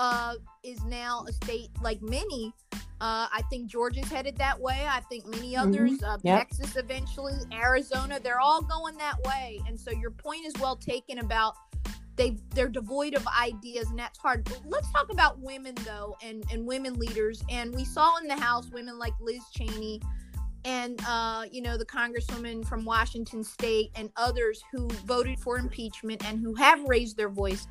uh, 0.00 0.34
is 0.62 0.82
now 0.84 1.24
a 1.28 1.32
state 1.32 1.68
like 1.82 2.00
many. 2.00 2.54
Uh, 2.72 3.28
I 3.32 3.42
think 3.50 3.66
Georgia's 3.70 4.10
headed 4.10 4.36
that 4.38 4.58
way. 4.58 4.86
I 4.88 5.00
think 5.00 5.26
many 5.26 5.52
mm-hmm. 5.52 5.68
others, 5.68 5.90
mm-hmm. 5.98 6.04
uh, 6.10 6.16
yep. 6.22 6.38
Texas 6.38 6.76
eventually, 6.76 7.34
Arizona, 7.52 8.18
they're 8.18 8.40
all 8.40 8.62
going 8.62 8.96
that 8.96 9.22
way. 9.24 9.60
And 9.68 9.78
so 9.78 9.90
your 9.90 10.10
point 10.10 10.46
is 10.46 10.54
well 10.58 10.76
taken 10.76 11.18
about 11.18 11.54
they 12.16 12.36
they're 12.54 12.68
devoid 12.68 13.14
of 13.14 13.26
ideas 13.28 13.88
and 13.88 13.98
that's 13.98 14.18
hard 14.18 14.46
let's 14.66 14.90
talk 14.92 15.10
about 15.10 15.38
women 15.38 15.74
though 15.86 16.16
and 16.22 16.44
and 16.52 16.66
women 16.66 16.92
leaders 16.94 17.42
and 17.48 17.72
we 17.74 17.84
saw 17.84 18.18
in 18.18 18.26
the 18.26 18.36
house 18.36 18.68
women 18.72 18.98
like 18.98 19.14
liz 19.20 19.40
cheney 19.56 20.02
and 20.64 21.00
uh, 21.06 21.44
you 21.50 21.62
know 21.62 21.78
the 21.78 21.86
congresswoman 21.86 22.66
from 22.66 22.84
washington 22.84 23.42
state 23.44 23.90
and 23.94 24.10
others 24.16 24.60
who 24.72 24.88
voted 25.06 25.38
for 25.38 25.56
impeachment 25.56 26.22
and 26.26 26.40
who 26.40 26.52
have 26.54 26.82
raised 26.82 27.16
their 27.16 27.30
voice 27.30 27.68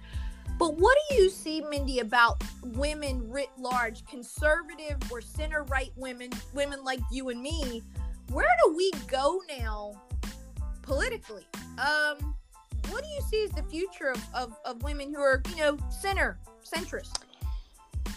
but 0.59 0.75
what 0.75 0.95
do 1.09 1.15
you 1.15 1.29
see 1.29 1.61
mindy 1.61 1.99
about 1.99 2.43
women 2.63 3.27
writ 3.27 3.49
large 3.57 4.05
conservative 4.05 4.97
or 5.11 5.21
center 5.21 5.63
right 5.63 5.91
women 5.95 6.29
women 6.53 6.83
like 6.83 6.99
you 7.11 7.29
and 7.29 7.41
me 7.41 7.81
where 8.29 8.49
do 8.63 8.75
we 8.75 8.91
go 9.07 9.41
now 9.57 9.91
politically 10.83 11.47
um 11.79 12.35
what 12.91 13.03
do 13.03 13.09
you 13.09 13.21
see 13.21 13.43
as 13.43 13.51
the 13.51 13.63
future 13.63 14.09
of, 14.09 14.23
of, 14.33 14.55
of 14.65 14.83
women 14.83 15.13
who 15.13 15.21
are, 15.21 15.41
you 15.49 15.57
know, 15.57 15.77
center, 15.89 16.39
centrist? 16.63 17.23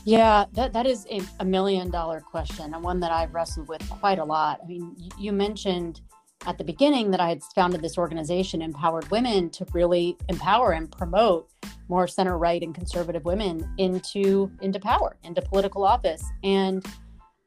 Yeah, 0.05 0.47
that, 0.53 0.73
that 0.73 0.87
is 0.87 1.07
a, 1.11 1.21
a 1.41 1.45
million 1.45 1.91
dollar 1.91 2.21
question 2.21 2.75
and 2.75 2.83
one 2.83 2.99
that 3.01 3.13
I've 3.13 3.35
wrestled 3.35 3.69
with 3.69 3.89
quite 3.89 4.19
a 4.19 4.25
lot. 4.25 4.61
I 4.63 4.67
mean, 4.67 4.97
you 5.19 5.33
mentioned 5.33 6.01
at 6.47 6.59
the 6.59 6.65
beginning 6.65 7.11
that 7.11 7.21
I 7.21 7.29
had 7.29 7.43
founded 7.55 7.83
this 7.83 7.99
organization, 7.99 8.63
Empowered 8.63 9.11
Women, 9.11 9.51
to 9.51 9.67
really 9.73 10.17
empower 10.29 10.73
and 10.73 10.91
promote 10.91 11.49
more 11.89 12.07
center 12.07 12.39
right 12.39 12.63
and 12.63 12.75
conservative 12.75 13.25
women 13.25 13.69
into 13.79 14.51
into 14.61 14.81
power, 14.81 15.17
into 15.25 15.43
political 15.43 15.85
office. 15.85 16.25
And 16.43 16.85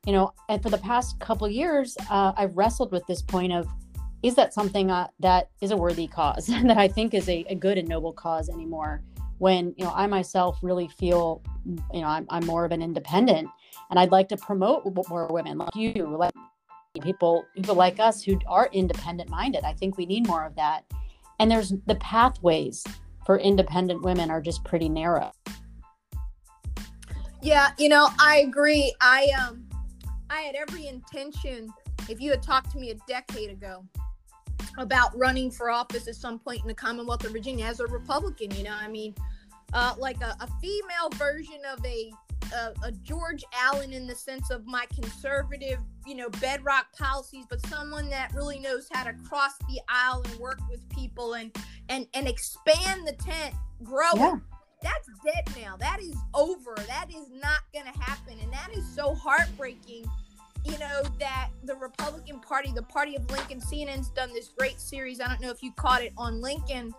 you 0.05 0.13
know, 0.13 0.33
and 0.49 0.61
for 0.61 0.69
the 0.69 0.77
past 0.77 1.19
couple 1.19 1.49
years, 1.49 1.97
uh, 2.09 2.33
I've 2.37 2.55
wrestled 2.55 2.91
with 2.91 3.05
this 3.07 3.21
point 3.21 3.53
of 3.53 3.67
is 4.23 4.35
that 4.35 4.53
something 4.53 4.89
uh, 4.89 5.07
that 5.19 5.49
is 5.61 5.71
a 5.71 5.77
worthy 5.77 6.07
cause 6.07 6.47
that 6.47 6.77
I 6.77 6.87
think 6.87 7.13
is 7.13 7.27
a, 7.29 7.45
a, 7.49 7.55
good 7.55 7.77
and 7.77 7.87
noble 7.87 8.13
cause 8.13 8.49
anymore? 8.49 9.03
When 9.39 9.73
you 9.77 9.83
know 9.83 9.91
I 9.93 10.07
myself 10.07 10.59
really 10.61 10.87
feel 10.87 11.41
you 11.65 12.01
know 12.01 12.07
I'm, 12.07 12.25
I'm 12.29 12.45
more 12.45 12.65
of 12.65 12.71
an 12.71 12.81
independent, 12.81 13.49
and 13.89 13.99
I'd 13.99 14.11
like 14.11 14.29
to 14.29 14.37
promote 14.37 14.85
more 15.09 15.27
women 15.27 15.57
like 15.57 15.75
you, 15.75 16.15
like 16.17 16.33
people 17.01 17.45
people 17.55 17.75
like 17.75 17.99
us 17.99 18.23
who 18.23 18.39
are 18.47 18.69
independent 18.71 19.29
minded. 19.29 19.63
I 19.63 19.73
think 19.73 19.97
we 19.97 20.05
need 20.05 20.27
more 20.27 20.45
of 20.45 20.55
that. 20.55 20.83
And 21.39 21.49
there's 21.51 21.73
the 21.85 21.95
pathways 21.95 22.83
for 23.25 23.37
independent 23.39 24.03
women 24.03 24.29
are 24.29 24.41
just 24.41 24.63
pretty 24.63 24.89
narrow. 24.89 25.31
Yeah, 27.41 27.69
you 27.77 27.89
know, 27.89 28.09
I 28.19 28.37
agree. 28.47 28.93
I 29.01 29.27
um 29.39 29.65
I 30.29 30.41
had 30.41 30.55
every 30.55 30.87
intention 30.87 31.69
if 32.09 32.21
you 32.21 32.31
had 32.31 32.41
talked 32.41 32.71
to 32.71 32.79
me 32.79 32.91
a 32.91 32.95
decade 33.07 33.49
ago 33.49 33.83
about 34.77 35.17
running 35.17 35.51
for 35.51 35.69
office 35.69 36.07
at 36.07 36.15
some 36.15 36.39
point 36.39 36.61
in 36.61 36.67
the 36.67 36.73
Commonwealth 36.73 37.23
of 37.25 37.31
Virginia 37.31 37.65
as 37.65 37.79
a 37.79 37.87
Republican. 37.87 38.51
You 38.51 38.63
know, 38.63 38.75
I 38.79 38.87
mean, 38.87 39.15
uh, 39.73 39.95
like 39.97 40.21
a, 40.21 40.35
a, 40.39 40.47
female 40.61 41.09
version 41.15 41.59
of 41.71 41.83
a, 41.85 42.11
a, 42.53 42.73
a 42.87 42.91
George 42.91 43.43
Allen 43.53 43.93
in 43.93 44.07
the 44.07 44.15
sense 44.15 44.51
of 44.51 44.65
my 44.65 44.85
conservative, 44.93 45.79
you 46.05 46.15
know, 46.15 46.29
bedrock 46.29 46.91
policies, 46.97 47.45
but 47.49 47.65
someone 47.67 48.09
that 48.09 48.33
really 48.33 48.59
knows 48.59 48.87
how 48.91 49.03
to 49.03 49.13
cross 49.27 49.57
the 49.69 49.79
aisle 49.89 50.23
and 50.29 50.39
work 50.39 50.59
with 50.69 50.87
people 50.89 51.33
and 51.33 51.55
and 51.89 52.07
and 52.13 52.27
expand 52.27 53.07
the 53.07 53.13
tent, 53.13 53.55
grow 53.83 54.11
yeah. 54.15 54.35
it. 54.35 54.41
That's 54.81 55.09
dead 55.25 55.63
now. 55.63 55.77
That 55.77 55.99
is 55.99 56.15
over. 56.33 56.75
That 56.87 57.07
is 57.09 57.29
not 57.31 57.61
going 57.73 57.91
to 57.91 57.99
happen, 57.99 58.37
and 58.41 58.51
that 58.53 58.69
is 58.73 58.87
so 58.93 59.15
heartbreaking 59.15 60.05
you 60.65 60.77
know, 60.79 61.03
that 61.19 61.49
the 61.63 61.75
Republican 61.75 62.39
Party, 62.39 62.71
the 62.73 62.81
party 62.81 63.15
of 63.15 63.29
Lincoln, 63.29 63.59
CNN's 63.59 64.09
done 64.09 64.33
this 64.33 64.49
great 64.57 64.79
series. 64.79 65.21
I 65.21 65.27
don't 65.27 65.39
know 65.39 65.51
if 65.51 65.61
you 65.61 65.71
caught 65.73 66.01
it 66.01 66.11
on 66.17 66.41
Lincoln, 66.41 66.93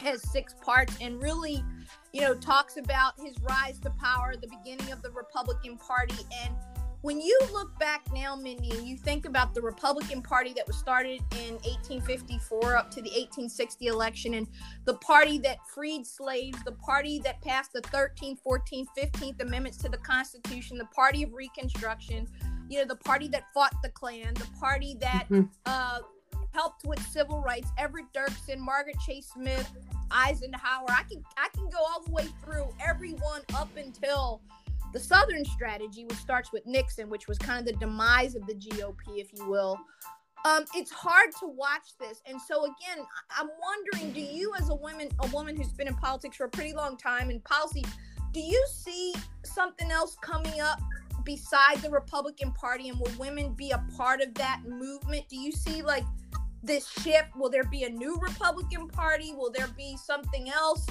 has 0.00 0.22
six 0.30 0.54
parts 0.62 0.96
and 1.00 1.20
really, 1.20 1.64
you 2.12 2.20
know, 2.20 2.34
talks 2.34 2.76
about 2.76 3.14
his 3.18 3.34
rise 3.40 3.78
to 3.80 3.90
power, 3.90 4.34
the 4.40 4.48
beginning 4.48 4.92
of 4.92 5.02
the 5.02 5.10
Republican 5.10 5.78
Party. 5.78 6.14
And 6.44 6.54
when 7.02 7.20
you 7.20 7.38
look 7.52 7.76
back 7.78 8.06
now, 8.12 8.34
Mindy, 8.34 8.70
and 8.70 8.86
you 8.86 8.96
think 8.96 9.26
about 9.26 9.54
the 9.54 9.60
Republican 9.60 10.22
Party 10.22 10.52
that 10.54 10.66
was 10.66 10.76
started 10.76 11.20
in 11.32 11.54
1854 11.54 12.76
up 12.76 12.90
to 12.90 13.02
the 13.02 13.10
1860 13.10 13.86
election, 13.88 14.34
and 14.34 14.46
the 14.84 14.94
party 14.94 15.38
that 15.38 15.58
freed 15.66 16.06
slaves, 16.06 16.58
the 16.64 16.72
party 16.72 17.18
that 17.20 17.42
passed 17.42 17.72
the 17.72 17.82
13th, 17.82 18.38
14th, 18.46 18.86
15th 18.96 19.40
Amendments 19.42 19.78
to 19.78 19.88
the 19.88 19.98
Constitution, 19.98 20.78
the 20.78 20.86
party 20.86 21.24
of 21.24 21.32
Reconstruction, 21.32 22.28
you 22.68 22.78
know, 22.78 22.84
the 22.84 22.96
party 22.96 23.28
that 23.28 23.44
fought 23.52 23.74
the 23.82 23.90
Klan, 23.90 24.34
the 24.34 24.48
party 24.58 24.96
that 25.00 25.26
mm-hmm. 25.28 25.42
uh, 25.66 25.98
helped 26.52 26.86
with 26.86 27.00
civil 27.08 27.40
rights, 27.40 27.70
Everett 27.78 28.06
Dirksen, 28.14 28.58
Margaret 28.58 28.96
Chase 29.04 29.30
Smith, 29.34 29.70
Eisenhower. 30.10 30.86
I 30.88 31.02
can 31.10 31.24
I 31.36 31.48
can 31.54 31.68
go 31.68 31.78
all 31.78 32.02
the 32.02 32.12
way 32.12 32.28
through 32.44 32.68
everyone 32.84 33.42
up 33.54 33.76
until 33.76 34.40
the 34.92 35.00
Southern 35.00 35.44
strategy, 35.44 36.04
which 36.04 36.18
starts 36.18 36.52
with 36.52 36.66
Nixon, 36.66 37.08
which 37.08 37.26
was 37.28 37.38
kind 37.38 37.60
of 37.60 37.66
the 37.66 37.78
demise 37.78 38.34
of 38.34 38.46
the 38.46 38.54
GOP, 38.54 38.94
if 39.16 39.32
you 39.32 39.48
will. 39.48 39.78
Um, 40.44 40.64
it's 40.74 40.90
hard 40.90 41.30
to 41.38 41.46
watch 41.46 41.96
this, 42.00 42.20
and 42.26 42.40
so 42.40 42.64
again, 42.64 43.06
I'm 43.38 43.48
wondering: 43.60 44.12
Do 44.12 44.20
you, 44.20 44.52
as 44.58 44.70
a 44.70 44.74
woman, 44.74 45.08
a 45.20 45.26
woman 45.28 45.56
who's 45.56 45.72
been 45.72 45.86
in 45.86 45.94
politics 45.94 46.36
for 46.36 46.44
a 46.44 46.48
pretty 46.48 46.74
long 46.74 46.96
time 46.96 47.30
in 47.30 47.40
policy, 47.40 47.84
do 48.32 48.40
you 48.40 48.66
see 48.72 49.14
something 49.44 49.90
else 49.92 50.16
coming 50.20 50.60
up 50.60 50.80
beside 51.24 51.78
the 51.78 51.90
Republican 51.90 52.50
Party, 52.52 52.88
and 52.88 52.98
will 52.98 53.12
women 53.18 53.52
be 53.52 53.70
a 53.70 53.84
part 53.96 54.20
of 54.20 54.34
that 54.34 54.62
movement? 54.66 55.28
Do 55.28 55.36
you 55.36 55.52
see 55.52 55.80
like 55.80 56.04
this 56.62 56.88
shift? 56.88 57.36
Will 57.36 57.50
there 57.50 57.64
be 57.64 57.84
a 57.84 57.88
new 57.88 58.16
Republican 58.16 58.88
Party? 58.88 59.32
Will 59.36 59.52
there 59.52 59.68
be 59.76 59.96
something 59.96 60.50
else? 60.50 60.84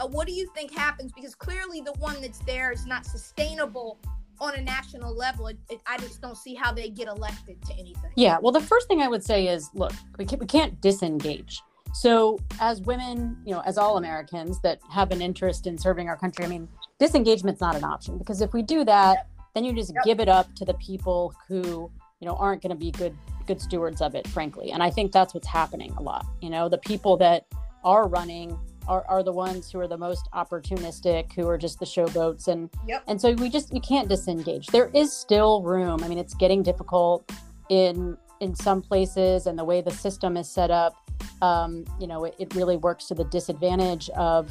Uh, 0.00 0.08
what 0.08 0.26
do 0.26 0.32
you 0.32 0.48
think 0.54 0.74
happens? 0.74 1.12
Because 1.12 1.34
clearly, 1.34 1.80
the 1.80 1.92
one 1.94 2.20
that's 2.20 2.38
there 2.40 2.72
is 2.72 2.86
not 2.86 3.04
sustainable 3.04 3.98
on 4.40 4.54
a 4.54 4.60
national 4.60 5.14
level. 5.14 5.48
It, 5.48 5.58
it, 5.68 5.80
I 5.86 5.98
just 5.98 6.22
don't 6.22 6.36
see 6.36 6.54
how 6.54 6.72
they 6.72 6.88
get 6.88 7.06
elected 7.06 7.62
to 7.66 7.74
anything. 7.74 8.10
Yeah. 8.16 8.38
Well, 8.40 8.52
the 8.52 8.60
first 8.60 8.88
thing 8.88 9.02
I 9.02 9.08
would 9.08 9.22
say 9.22 9.48
is, 9.48 9.70
look, 9.74 9.92
we 10.18 10.24
can't, 10.24 10.40
we 10.40 10.46
can't 10.46 10.80
disengage. 10.80 11.60
So, 11.92 12.38
as 12.60 12.80
women, 12.80 13.36
you 13.44 13.52
know, 13.52 13.60
as 13.66 13.76
all 13.76 13.98
Americans 13.98 14.60
that 14.62 14.80
have 14.90 15.10
an 15.10 15.20
interest 15.20 15.66
in 15.66 15.76
serving 15.76 16.08
our 16.08 16.16
country, 16.16 16.44
I 16.44 16.48
mean, 16.48 16.68
disengagement's 16.98 17.60
not 17.60 17.76
an 17.76 17.84
option 17.84 18.16
because 18.16 18.40
if 18.40 18.52
we 18.52 18.62
do 18.62 18.84
that, 18.84 19.26
then 19.54 19.64
you 19.64 19.72
just 19.74 19.92
yep. 19.94 20.04
give 20.04 20.20
it 20.20 20.28
up 20.28 20.54
to 20.54 20.64
the 20.64 20.74
people 20.74 21.34
who 21.48 21.90
you 22.20 22.26
know 22.26 22.36
aren't 22.36 22.62
going 22.62 22.70
to 22.70 22.76
be 22.76 22.90
good 22.92 23.16
good 23.46 23.60
stewards 23.60 24.00
of 24.00 24.14
it 24.14 24.28
frankly 24.28 24.70
and 24.70 24.82
i 24.82 24.90
think 24.90 25.10
that's 25.10 25.34
what's 25.34 25.48
happening 25.48 25.90
a 25.92 26.02
lot 26.02 26.26
you 26.40 26.50
know 26.50 26.68
the 26.68 26.78
people 26.78 27.16
that 27.16 27.46
are 27.82 28.06
running 28.06 28.56
are, 28.88 29.04
are 29.08 29.22
the 29.22 29.32
ones 29.32 29.70
who 29.70 29.78
are 29.80 29.88
the 29.88 29.98
most 29.98 30.28
opportunistic 30.32 31.32
who 31.32 31.48
are 31.48 31.58
just 31.58 31.78
the 31.78 31.86
showboats. 31.86 32.48
And 32.48 32.70
yep. 32.86 33.02
and 33.06 33.20
so 33.20 33.32
we 33.34 33.48
just 33.48 33.72
you 33.74 33.80
can't 33.80 34.08
disengage. 34.08 34.66
There 34.68 34.90
is 34.94 35.12
still 35.12 35.62
room. 35.62 36.02
I 36.02 36.08
mean 36.08 36.18
it's 36.18 36.34
getting 36.34 36.62
difficult 36.62 37.30
in 37.68 38.16
in 38.40 38.54
some 38.54 38.80
places 38.80 39.46
and 39.46 39.58
the 39.58 39.64
way 39.64 39.82
the 39.82 39.90
system 39.90 40.36
is 40.36 40.48
set 40.48 40.70
up 40.70 40.94
um, 41.42 41.84
you 42.00 42.06
know 42.06 42.24
it, 42.24 42.34
it 42.38 42.54
really 42.54 42.78
works 42.78 43.06
to 43.06 43.14
the 43.14 43.24
disadvantage 43.24 44.08
of 44.10 44.50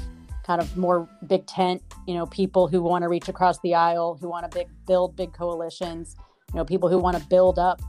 kind 0.49 0.61
of 0.61 0.75
more 0.75 1.07
big 1.27 1.45
tent, 1.45 1.79
you 2.07 2.15
know, 2.15 2.25
people 2.25 2.67
who 2.67 2.81
want 2.81 3.03
to 3.03 3.07
reach 3.07 3.29
across 3.29 3.59
the 3.59 3.75
aisle, 3.75 4.17
who 4.19 4.27
want 4.27 4.49
to 4.49 4.57
big, 4.57 4.67
build 4.87 5.15
big 5.15 5.31
coalitions, 5.31 6.15
you 6.51 6.57
know, 6.57 6.65
people 6.65 6.89
who 6.89 6.97
want 6.97 7.15
to 7.15 7.23
build 7.27 7.59
up 7.59 7.79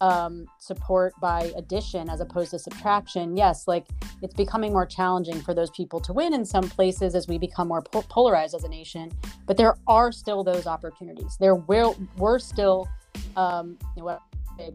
um, 0.00 0.46
support 0.58 1.14
by 1.20 1.52
addition 1.56 2.08
as 2.10 2.20
opposed 2.20 2.50
to 2.50 2.58
subtraction. 2.58 3.36
Yes, 3.36 3.66
like 3.66 3.86
it's 4.22 4.34
becoming 4.34 4.72
more 4.72 4.86
challenging 4.86 5.40
for 5.40 5.54
those 5.54 5.70
people 5.70 6.00
to 6.00 6.12
win 6.12 6.34
in 6.34 6.44
some 6.44 6.68
places 6.68 7.14
as 7.14 7.28
we 7.28 7.38
become 7.38 7.68
more 7.68 7.82
po- 7.82 8.02
polarized 8.02 8.54
as 8.54 8.64
a 8.64 8.68
nation. 8.68 9.10
But 9.46 9.56
there 9.56 9.76
are 9.86 10.12
still 10.12 10.44
those 10.44 10.66
opportunities. 10.66 11.36
There 11.38 11.54
will 11.54 11.96
we're 12.16 12.38
still, 12.38 12.88
um, 13.36 13.78
you 13.96 14.04
know, 14.04 14.18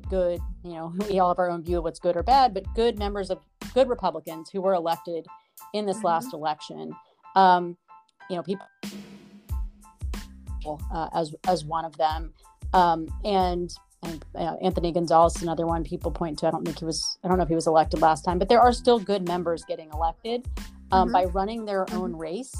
good. 0.09 0.39
You 0.63 0.73
know, 0.73 0.93
we 1.09 1.19
all 1.19 1.29
have 1.29 1.39
our 1.39 1.49
own 1.49 1.63
view 1.63 1.77
of 1.77 1.83
what's 1.83 1.99
good 1.99 2.15
or 2.15 2.23
bad, 2.23 2.53
but 2.53 2.63
good 2.75 2.97
members 2.97 3.29
of 3.29 3.39
good 3.73 3.89
Republicans 3.89 4.49
who 4.49 4.61
were 4.61 4.73
elected 4.73 5.25
in 5.73 5.85
this 5.85 5.97
mm-hmm. 5.97 6.07
last 6.07 6.33
election 6.33 6.93
um, 7.35 7.77
you 8.29 8.35
know, 8.35 8.43
people 8.43 8.65
uh, 10.93 11.09
as 11.13 11.33
as 11.47 11.65
one 11.65 11.85
of 11.85 11.97
them, 11.97 12.33
um, 12.73 13.07
and, 13.23 13.73
and 14.03 14.25
uh, 14.35 14.55
Anthony 14.61 14.91
Gonzalez, 14.91 15.41
another 15.41 15.67
one 15.67 15.83
people 15.83 16.11
point 16.11 16.39
to. 16.39 16.47
I 16.47 16.51
don't 16.51 16.65
think 16.65 16.79
he 16.79 16.85
was. 16.85 17.17
I 17.23 17.27
don't 17.27 17.37
know 17.37 17.43
if 17.43 17.49
he 17.49 17.55
was 17.55 17.67
elected 17.67 18.01
last 18.01 18.23
time, 18.23 18.39
but 18.39 18.49
there 18.49 18.61
are 18.61 18.73
still 18.73 18.99
good 18.99 19.27
members 19.27 19.63
getting 19.65 19.89
elected 19.91 20.47
um, 20.91 21.07
mm-hmm. 21.07 21.13
by 21.13 21.25
running 21.25 21.65
their 21.65 21.85
own 21.93 22.15
race 22.15 22.53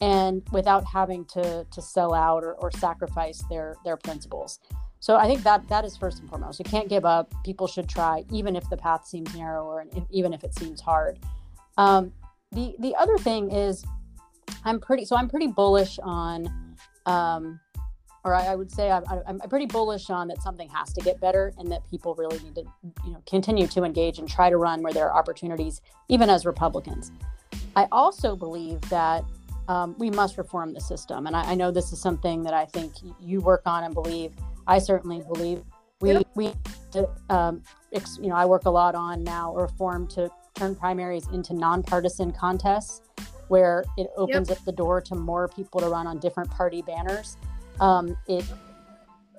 and 0.00 0.42
without 0.52 0.84
having 0.84 1.24
to 1.26 1.66
to 1.70 1.82
sell 1.82 2.14
out 2.14 2.44
or, 2.44 2.54
or 2.54 2.70
sacrifice 2.70 3.42
their 3.50 3.76
their 3.84 3.96
principles. 3.96 4.58
So 5.00 5.16
I 5.16 5.26
think 5.26 5.42
that 5.42 5.68
that 5.68 5.84
is 5.84 5.96
first 5.96 6.20
and 6.20 6.28
foremost. 6.28 6.58
You 6.58 6.64
can't 6.64 6.88
give 6.88 7.04
up. 7.04 7.32
People 7.44 7.66
should 7.66 7.88
try, 7.88 8.24
even 8.32 8.56
if 8.56 8.68
the 8.70 8.76
path 8.76 9.06
seems 9.06 9.34
narrow 9.34 9.64
or 9.64 9.84
even 10.10 10.32
if 10.32 10.42
it 10.42 10.54
seems 10.54 10.80
hard. 10.80 11.18
Um, 11.76 12.12
the 12.52 12.74
the 12.78 12.94
other 12.96 13.18
thing 13.18 13.50
is 13.50 13.84
I'm 14.64 14.80
pretty 14.80 15.04
so 15.04 15.16
I'm 15.16 15.28
pretty 15.28 15.48
bullish 15.48 15.98
on 16.02 16.76
um 17.04 17.60
or 18.26 18.34
I, 18.34 18.46
I 18.46 18.54
would 18.56 18.72
say 18.72 18.90
I'm, 18.90 19.04
I'm 19.26 19.38
pretty 19.48 19.66
bullish 19.66 20.10
on 20.10 20.26
that 20.28 20.42
something 20.42 20.68
has 20.70 20.92
to 20.94 21.00
get 21.00 21.20
better 21.20 21.52
and 21.58 21.70
that 21.70 21.88
people 21.88 22.14
really 22.16 22.38
need 22.40 22.56
to 22.56 22.64
you 23.04 23.12
know 23.12 23.22
continue 23.24 23.68
to 23.68 23.84
engage 23.84 24.18
and 24.18 24.28
try 24.28 24.50
to 24.50 24.56
run 24.56 24.82
where 24.82 24.92
there 24.92 25.08
are 25.08 25.16
opportunities 25.16 25.80
even 26.08 26.28
as 26.28 26.44
Republicans. 26.44 27.12
I 27.76 27.86
also 27.92 28.34
believe 28.34 28.80
that 28.90 29.24
um, 29.68 29.94
we 29.98 30.10
must 30.10 30.38
reform 30.38 30.74
the 30.74 30.80
system. 30.80 31.26
And 31.26 31.36
I, 31.36 31.52
I, 31.52 31.54
know 31.54 31.70
this 31.72 31.92
is 31.92 32.00
something 32.00 32.44
that 32.44 32.54
I 32.54 32.66
think 32.66 32.94
you 33.20 33.40
work 33.40 33.62
on 33.66 33.82
and 33.82 33.92
believe. 33.92 34.32
I 34.66 34.78
certainly 34.78 35.22
believe 35.22 35.62
we, 36.00 36.24
we 36.36 36.52
um, 37.30 37.62
ex, 37.92 38.16
you 38.22 38.28
know, 38.28 38.36
I 38.36 38.44
work 38.44 38.66
a 38.66 38.70
lot 38.70 38.94
on 38.94 39.24
now 39.24 39.56
reform 39.56 40.06
to 40.08 40.30
turn 40.54 40.76
primaries 40.76 41.26
into 41.32 41.52
nonpartisan 41.52 42.30
contests 42.32 43.02
where 43.48 43.84
it 43.96 44.08
opens 44.16 44.48
yep. 44.48 44.58
up 44.58 44.64
the 44.64 44.72
door 44.72 45.00
to 45.00 45.14
more 45.14 45.48
people 45.48 45.80
to 45.80 45.88
run 45.88 46.06
on 46.06 46.18
different 46.18 46.50
party 46.50 46.82
banners. 46.82 47.36
Um, 47.80 48.16
it 48.26 48.44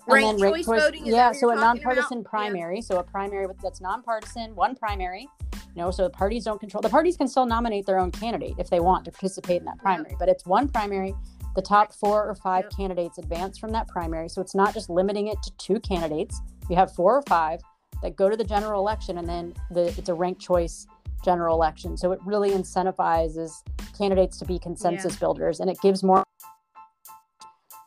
choice, 0.08 0.66
choice 0.66 0.66
voting. 0.66 1.06
yeah, 1.06 1.32
so 1.32 1.50
a 1.52 1.56
nonpartisan 1.56 2.20
about? 2.20 2.30
primary. 2.30 2.76
Yeah. 2.76 2.82
So 2.82 2.98
a 2.98 3.04
primary 3.04 3.48
that's 3.62 3.82
nonpartisan, 3.82 4.56
one 4.56 4.76
primary. 4.76 5.28
You 5.54 5.84
know, 5.84 5.92
so 5.92 6.04
the 6.04 6.10
parties 6.10 6.46
don't 6.46 6.60
control. 6.60 6.82
The 6.82 6.90
parties 6.90 7.18
can 7.18 7.28
still 7.28 7.46
nominate 7.46 7.86
their 7.86 8.00
own 8.00 8.12
candidate 8.12 8.56
if 8.58 8.70
they 8.70 8.80
want 8.80 9.06
to 9.06 9.12
participate 9.12 9.60
in 9.60 9.66
that 9.66 9.78
primary, 9.78 10.16
but 10.18 10.28
it's 10.28 10.46
one 10.46 10.68
primary. 10.68 11.14
The 11.56 11.62
top 11.62 11.94
four 11.94 12.28
or 12.28 12.36
five 12.36 12.66
yep. 12.66 12.72
candidates 12.76 13.18
advance 13.18 13.58
from 13.58 13.72
that 13.72 13.88
primary. 13.88 14.30
So 14.30 14.42
it's 14.42 14.56
not 14.56 14.74
just 14.74 14.90
limiting 14.90 15.28
it 15.28 15.38
to 15.44 15.52
two 15.58 15.80
candidates. 15.80 16.40
You 16.70 16.76
have 16.76 16.94
four 16.94 17.16
or 17.16 17.24
five 17.24 17.60
that 18.02 18.16
go 18.16 18.30
to 18.30 18.38
the 18.38 18.44
general 18.44 18.80
election, 18.80 19.18
and 19.18 19.28
then 19.28 19.54
the, 19.72 19.88
it's 19.98 20.10
a 20.10 20.14
ranked 20.14 20.42
choice 20.42 20.88
general 21.24 21.56
election. 21.56 21.98
So 21.98 22.12
it 22.12 22.20
really 22.26 22.52
incentivizes 22.52 23.52
candidates 23.98 24.38
to 24.40 24.46
be 24.46 24.60
consensus 24.60 25.14
yeah. 25.14 25.20
builders, 25.20 25.60
and 25.60 25.70
it 25.70 25.78
gives 25.82 26.04
more 26.04 26.24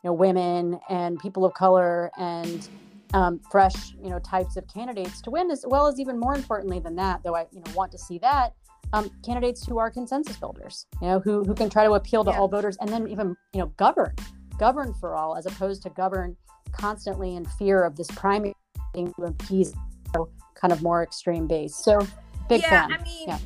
you 0.02 0.10
know 0.10 0.14
women 0.14 0.78
and 0.88 1.18
people 1.18 1.44
of 1.44 1.54
color 1.54 2.10
and 2.18 2.68
um, 3.12 3.40
fresh 3.50 3.92
you 4.02 4.08
know 4.08 4.18
types 4.20 4.56
of 4.56 4.66
candidates 4.72 5.20
to 5.20 5.30
win 5.30 5.50
as 5.50 5.64
well 5.66 5.86
as 5.86 5.98
even 5.98 6.18
more 6.18 6.34
importantly 6.34 6.78
than 6.78 6.94
that 6.96 7.22
though 7.24 7.34
i 7.34 7.46
you 7.52 7.60
know 7.60 7.72
want 7.74 7.90
to 7.90 7.98
see 7.98 8.18
that 8.18 8.54
um, 8.92 9.10
candidates 9.24 9.66
who 9.66 9.78
are 9.78 9.90
consensus 9.90 10.36
builders 10.36 10.86
you 11.00 11.08
know 11.08 11.20
who, 11.20 11.44
who 11.44 11.54
can 11.54 11.68
try 11.68 11.84
to 11.84 11.92
appeal 11.92 12.24
to 12.24 12.30
yeah. 12.30 12.38
all 12.38 12.48
voters 12.48 12.76
and 12.80 12.88
then 12.88 13.08
even 13.08 13.36
you 13.52 13.60
know 13.60 13.66
govern 13.76 14.14
govern 14.58 14.94
for 14.94 15.16
all 15.16 15.36
as 15.36 15.46
opposed 15.46 15.82
to 15.82 15.90
govern 15.90 16.36
constantly 16.72 17.34
in 17.34 17.44
fear 17.44 17.82
of 17.82 17.96
this 17.96 18.08
primary 18.08 18.54
to 18.94 19.12
appease 19.24 19.72
you 19.74 20.12
know, 20.14 20.28
kind 20.54 20.72
of 20.72 20.82
more 20.82 21.02
extreme 21.02 21.46
base. 21.46 21.74
So 21.74 22.06
big 22.48 22.62
yeah, 22.62 22.86
fan. 22.86 22.92
I 22.92 23.02
mean, 23.02 23.28
yeah 23.28 23.38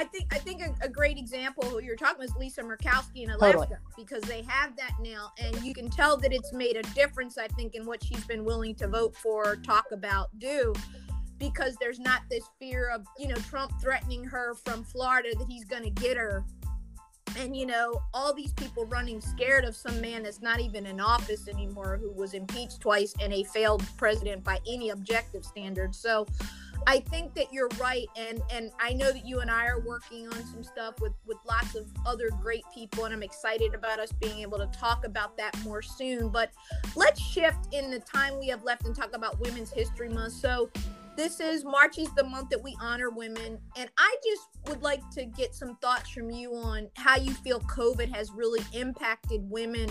I 0.00 0.04
think 0.04 0.34
I 0.34 0.38
think 0.38 0.62
a, 0.62 0.86
a, 0.86 0.88
great 0.88 1.18
example 1.18 1.62
who 1.64 1.82
you're 1.82 1.94
talking 1.94 2.16
about 2.16 2.30
is 2.30 2.36
Lisa 2.36 2.62
Murkowski 2.62 3.24
in 3.24 3.30
Alaska 3.30 3.58
totally. 3.58 3.78
because 3.98 4.22
they 4.22 4.40
have 4.48 4.74
that 4.76 4.92
now, 4.98 5.30
and 5.38 5.62
you 5.62 5.74
can 5.74 5.90
tell 5.90 6.16
that 6.16 6.32
it's 6.32 6.54
made 6.54 6.76
a 6.76 6.82
difference. 6.94 7.36
I 7.36 7.48
think 7.48 7.74
in 7.74 7.84
what 7.84 8.02
she's 8.02 8.24
been 8.24 8.42
willing 8.42 8.74
to 8.76 8.88
vote 8.88 9.14
for, 9.14 9.56
talk 9.56 9.84
about, 9.92 10.30
do, 10.38 10.72
because 11.38 11.76
there's 11.82 11.98
not 11.98 12.22
this 12.30 12.44
fear 12.58 12.88
of 12.88 13.04
you 13.18 13.28
know 13.28 13.34
Trump 13.50 13.72
threatening 13.78 14.24
her 14.24 14.54
from 14.54 14.84
Florida 14.84 15.34
that 15.38 15.46
he's 15.46 15.66
going 15.66 15.82
to 15.82 15.90
get 15.90 16.16
her, 16.16 16.46
and 17.36 17.54
you 17.54 17.66
know 17.66 18.00
all 18.14 18.32
these 18.32 18.54
people 18.54 18.86
running 18.86 19.20
scared 19.20 19.66
of 19.66 19.76
some 19.76 20.00
man 20.00 20.22
that's 20.22 20.40
not 20.40 20.60
even 20.60 20.86
in 20.86 20.98
office 20.98 21.46
anymore 21.46 21.98
who 22.00 22.10
was 22.12 22.32
impeached 22.32 22.80
twice 22.80 23.12
and 23.20 23.34
a 23.34 23.44
failed 23.44 23.84
president 23.98 24.42
by 24.42 24.60
any 24.66 24.88
objective 24.88 25.44
standard. 25.44 25.94
So 25.94 26.26
I 26.86 27.00
think 27.00 27.34
that 27.34 27.52
you're 27.52 27.68
right, 27.80 28.06
and 28.16 28.42
and 28.50 28.70
I 28.80 28.92
know 28.92 29.12
that 29.12 29.26
you 29.26 29.40
and 29.40 29.50
I 29.50 29.66
are 29.66 29.80
working 29.80 30.26
on 30.28 30.44
some 30.46 30.62
stuff 30.62 31.00
with 31.00 31.12
with 31.26 31.38
lots 31.46 31.74
of 31.74 31.86
other 32.06 32.30
great 32.40 32.64
people, 32.74 33.04
and 33.04 33.14
I'm 33.14 33.22
excited 33.22 33.74
about 33.74 33.98
us 33.98 34.12
being 34.12 34.40
able 34.40 34.58
to 34.58 34.66
talk 34.66 35.04
about 35.04 35.36
that 35.36 35.56
more 35.62 35.82
soon. 35.82 36.28
But 36.28 36.50
let's 36.96 37.20
shift 37.20 37.72
in 37.72 37.90
the 37.90 38.00
time 38.00 38.38
we 38.38 38.48
have 38.48 38.64
left 38.64 38.86
and 38.86 38.94
talk 38.94 39.14
about 39.14 39.38
Women's 39.40 39.70
History 39.70 40.08
Month. 40.08 40.32
So 40.34 40.70
this 41.16 41.38
is 41.40 41.64
March 41.64 41.98
is 41.98 42.12
the 42.14 42.24
month 42.24 42.48
that 42.50 42.62
we 42.62 42.76
honor 42.80 43.10
women, 43.10 43.58
and 43.76 43.90
I 43.98 44.16
just 44.24 44.48
would 44.68 44.82
like 44.82 45.08
to 45.10 45.26
get 45.26 45.54
some 45.54 45.76
thoughts 45.76 46.10
from 46.10 46.30
you 46.30 46.54
on 46.54 46.88
how 46.96 47.16
you 47.16 47.34
feel 47.34 47.60
COVID 47.60 48.14
has 48.14 48.30
really 48.30 48.64
impacted 48.72 49.48
women 49.50 49.90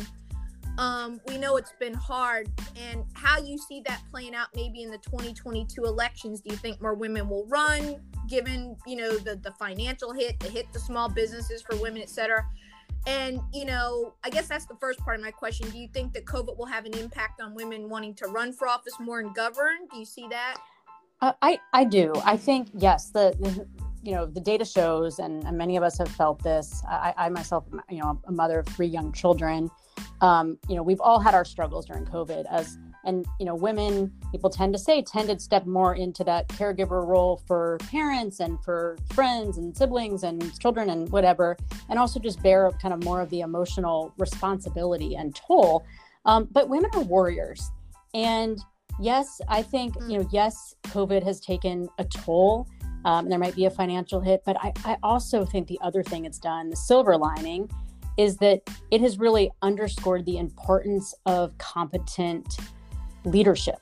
um, 0.79 1.19
we 1.27 1.37
know 1.37 1.57
it's 1.57 1.73
been 1.77 1.93
hard, 1.93 2.49
and 2.77 3.03
how 3.13 3.37
you 3.37 3.57
see 3.57 3.81
that 3.85 4.01
playing 4.09 4.33
out 4.33 4.47
maybe 4.55 4.81
in 4.81 4.89
the 4.89 4.97
2022 4.99 5.83
elections. 5.83 6.39
Do 6.39 6.51
you 6.51 6.57
think 6.57 6.81
more 6.81 6.93
women 6.93 7.27
will 7.27 7.45
run, 7.47 7.97
given 8.29 8.77
you 8.87 8.95
know 8.95 9.17
the 9.17 9.35
the 9.35 9.51
financial 9.59 10.13
hit, 10.13 10.39
the 10.39 10.47
hit 10.47 10.71
to 10.71 10.79
small 10.79 11.09
businesses 11.09 11.61
for 11.61 11.75
women, 11.75 12.01
et 12.01 12.09
cetera? 12.09 12.45
And 13.07 13.41
you 13.53 13.65
know, 13.65 14.13
I 14.23 14.29
guess 14.29 14.47
that's 14.47 14.65
the 14.67 14.77
first 14.79 14.99
part 14.99 15.19
of 15.19 15.25
my 15.25 15.31
question. 15.31 15.69
Do 15.69 15.77
you 15.77 15.89
think 15.89 16.13
that 16.13 16.23
COVID 16.23 16.57
will 16.57 16.65
have 16.65 16.85
an 16.85 16.97
impact 16.97 17.41
on 17.41 17.53
women 17.55 17.89
wanting 17.89 18.15
to 18.15 18.27
run 18.27 18.53
for 18.53 18.69
office 18.69 18.93
more 19.01 19.19
and 19.19 19.35
govern? 19.35 19.79
Do 19.91 19.99
you 19.99 20.05
see 20.05 20.29
that? 20.29 20.55
Uh, 21.21 21.33
I 21.41 21.59
I 21.73 21.83
do. 21.83 22.13
I 22.23 22.37
think 22.37 22.69
yes. 22.73 23.09
The, 23.09 23.35
the 23.37 23.67
you 24.03 24.13
know 24.13 24.25
the 24.25 24.39
data 24.39 24.65
shows, 24.65 25.19
and, 25.19 25.43
and, 25.45 25.57
many 25.57 25.77
of 25.77 25.83
us 25.83 25.97
have 25.97 26.09
felt 26.09 26.41
this. 26.43 26.83
I, 26.87 27.13
I 27.17 27.29
myself, 27.29 27.65
you 27.89 27.99
know, 27.99 28.19
a 28.25 28.31
mother 28.31 28.59
of 28.59 28.67
three 28.67 28.87
young 28.87 29.11
children. 29.11 29.69
Um, 30.21 30.57
you 30.67 30.75
know, 30.75 30.83
we've 30.83 31.01
all 31.01 31.19
had 31.19 31.33
our 31.33 31.45
struggles 31.45 31.85
during 31.85 32.05
COVID 32.05 32.45
as 32.49 32.77
and 33.05 33.25
you 33.39 33.45
know 33.45 33.55
women 33.55 34.11
people 34.31 34.49
tend 34.49 34.73
to 34.73 34.79
say 34.79 35.01
tend 35.01 35.29
to 35.29 35.39
step 35.39 35.65
more 35.65 35.95
into 35.95 36.21
that 36.23 36.49
caregiver 36.49 37.07
role 37.07 37.41
for 37.47 37.77
parents 37.89 38.41
and 38.41 38.61
for 38.61 38.97
friends 39.13 39.57
and 39.57 39.75
siblings 39.75 40.23
and 40.23 40.59
children 40.59 40.89
and 40.89 41.09
whatever 41.09 41.55
and 41.89 41.97
also 41.97 42.19
just 42.19 42.43
bear 42.43 42.69
kind 42.81 42.93
of 42.93 43.01
more 43.05 43.21
of 43.21 43.29
the 43.29 43.39
emotional 43.39 44.13
responsibility 44.17 45.15
and 45.15 45.33
toll. 45.33 45.85
Um, 46.25 46.49
but 46.51 46.67
women 46.67 46.89
are 46.93 47.01
warriors. 47.01 47.71
And 48.13 48.59
yes 48.99 49.39
i 49.47 49.61
think 49.61 49.95
you 50.07 50.19
know 50.19 50.27
yes 50.31 50.75
covid 50.87 51.23
has 51.23 51.39
taken 51.39 51.87
a 51.97 52.05
toll 52.05 52.67
um, 53.05 53.29
there 53.29 53.39
might 53.39 53.55
be 53.55 53.65
a 53.65 53.69
financial 53.69 54.19
hit 54.19 54.41
but 54.45 54.57
I, 54.61 54.73
I 54.85 54.97
also 55.03 55.45
think 55.45 55.67
the 55.67 55.79
other 55.81 56.03
thing 56.03 56.25
it's 56.25 56.39
done 56.39 56.69
the 56.69 56.75
silver 56.75 57.17
lining 57.17 57.69
is 58.17 58.37
that 58.37 58.61
it 58.91 59.01
has 59.01 59.17
really 59.17 59.49
underscored 59.61 60.25
the 60.25 60.37
importance 60.37 61.13
of 61.25 61.57
competent 61.57 62.57
leadership 63.23 63.79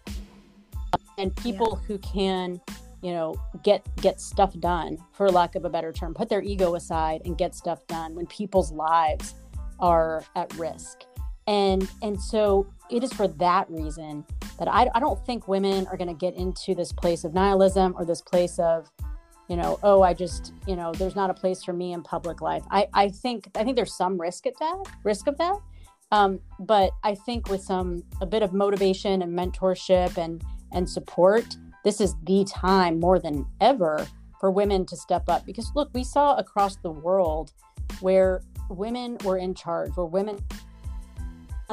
and 1.17 1.35
people 1.35 1.79
yeah. 1.81 1.87
who 1.87 1.97
can 1.99 2.61
you 3.01 3.13
know 3.13 3.35
get 3.63 3.85
get 3.97 4.19
stuff 4.19 4.57
done 4.59 4.97
for 5.13 5.29
lack 5.29 5.55
of 5.55 5.65
a 5.65 5.69
better 5.69 5.91
term 5.91 6.13
put 6.13 6.29
their 6.29 6.41
ego 6.41 6.75
aside 6.75 7.21
and 7.25 7.37
get 7.37 7.55
stuff 7.55 7.85
done 7.87 8.15
when 8.15 8.25
people's 8.27 8.71
lives 8.71 9.35
are 9.79 10.23
at 10.35 10.51
risk 10.55 11.03
and 11.47 11.89
and 12.01 12.21
so 12.21 12.67
it 12.91 13.03
is 13.03 13.11
for 13.13 13.27
that 13.27 13.69
reason 13.69 14.23
that 14.59 14.67
i, 14.67 14.89
I 14.93 14.99
don't 14.99 15.23
think 15.25 15.47
women 15.47 15.87
are 15.87 15.97
going 15.97 16.09
to 16.09 16.13
get 16.13 16.35
into 16.35 16.75
this 16.75 16.91
place 16.91 17.23
of 17.23 17.33
nihilism 17.33 17.95
or 17.97 18.05
this 18.05 18.21
place 18.21 18.59
of 18.59 18.89
you 19.49 19.55
know 19.55 19.79
oh 19.83 20.01
i 20.01 20.13
just 20.13 20.53
you 20.67 20.75
know 20.75 20.91
there's 20.93 21.15
not 21.15 21.29
a 21.29 21.33
place 21.33 21.63
for 21.63 21.73
me 21.73 21.93
in 21.93 22.03
public 22.03 22.41
life. 22.41 22.63
I 22.69 22.87
i 22.93 23.09
think 23.09 23.49
i 23.55 23.63
think 23.63 23.75
there's 23.75 23.95
some 23.95 24.19
risk 24.19 24.45
at 24.45 24.57
that 24.59 24.83
risk 25.03 25.27
of 25.27 25.37
that. 25.37 25.57
Um, 26.11 26.39
but 26.59 26.91
i 27.03 27.15
think 27.15 27.49
with 27.49 27.61
some 27.61 28.03
a 28.21 28.25
bit 28.25 28.43
of 28.43 28.53
motivation 28.53 29.21
and 29.21 29.37
mentorship 29.37 30.17
and 30.17 30.43
and 30.73 30.89
support 30.89 31.55
this 31.83 32.01
is 32.01 32.15
the 32.23 32.43
time 32.43 32.99
more 32.99 33.17
than 33.17 33.45
ever 33.61 34.05
for 34.41 34.51
women 34.51 34.85
to 34.87 34.97
step 34.97 35.29
up. 35.29 35.45
Because 35.45 35.71
look 35.75 35.89
we 35.93 36.03
saw 36.03 36.35
across 36.35 36.75
the 36.77 36.91
world 36.91 37.53
where 38.01 38.41
women 38.69 39.17
were 39.23 39.37
in 39.37 39.55
charge 39.55 39.91
where 39.95 40.05
women 40.05 40.37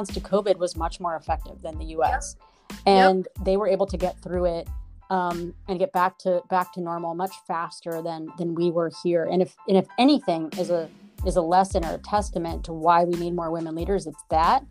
to 0.09 0.19
covid 0.19 0.57
was 0.57 0.75
much 0.75 0.99
more 0.99 1.15
effective 1.15 1.61
than 1.61 1.77
the 1.77 1.85
us 1.85 2.35
yep. 2.69 2.79
and 2.85 3.27
yep. 3.37 3.45
they 3.45 3.57
were 3.57 3.67
able 3.67 3.85
to 3.85 3.97
get 3.97 4.19
through 4.21 4.45
it 4.45 4.67
um, 5.09 5.53
and 5.67 5.79
get 5.79 5.91
back 5.91 6.17
to 6.19 6.41
back 6.49 6.73
to 6.73 6.81
normal 6.81 7.13
much 7.15 7.33
faster 7.47 8.01
than 8.01 8.29
than 8.37 8.55
we 8.55 8.71
were 8.71 8.91
here. 9.03 9.25
And 9.25 9.41
if 9.41 9.55
and 9.67 9.77
if 9.77 9.87
anything 9.97 10.49
is 10.57 10.69
a 10.69 10.89
is 11.25 11.35
a 11.35 11.41
lesson 11.41 11.85
or 11.85 11.95
a 11.95 11.97
testament 11.99 12.63
to 12.65 12.73
why 12.73 13.03
we 13.03 13.17
need 13.17 13.35
more 13.35 13.51
women 13.51 13.75
leaders, 13.75 14.07
it's 14.07 14.23
that. 14.29 14.63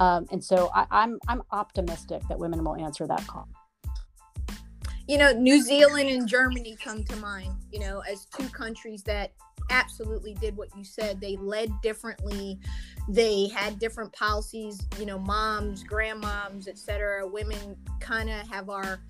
Um, 0.00 0.26
and 0.30 0.42
so 0.42 0.70
I, 0.74 0.86
I'm 0.90 1.18
I'm 1.28 1.42
optimistic 1.50 2.22
that 2.28 2.38
women 2.38 2.62
will 2.64 2.76
answer 2.76 3.06
that 3.06 3.26
call. 3.26 3.48
You 5.06 5.16
know, 5.16 5.32
New 5.32 5.62
Zealand 5.62 6.10
and 6.10 6.28
Germany 6.28 6.76
come 6.82 7.02
to 7.04 7.16
mind. 7.16 7.54
You 7.72 7.80
know, 7.80 8.00
as 8.00 8.26
two 8.26 8.48
countries 8.50 9.02
that 9.04 9.32
absolutely 9.70 10.34
did 10.34 10.56
what 10.56 10.68
you 10.76 10.84
said. 10.84 11.20
They 11.20 11.36
led 11.36 11.70
differently. 11.82 12.58
They 13.08 13.48
had 13.48 13.78
different 13.78 14.12
policies. 14.12 14.86
You 14.98 15.06
know, 15.06 15.18
moms, 15.18 15.84
grandmoms, 15.84 16.68
etc. 16.68 17.26
Women 17.26 17.76
kind 18.00 18.30
of 18.30 18.48
have 18.48 18.70
our 18.70 19.00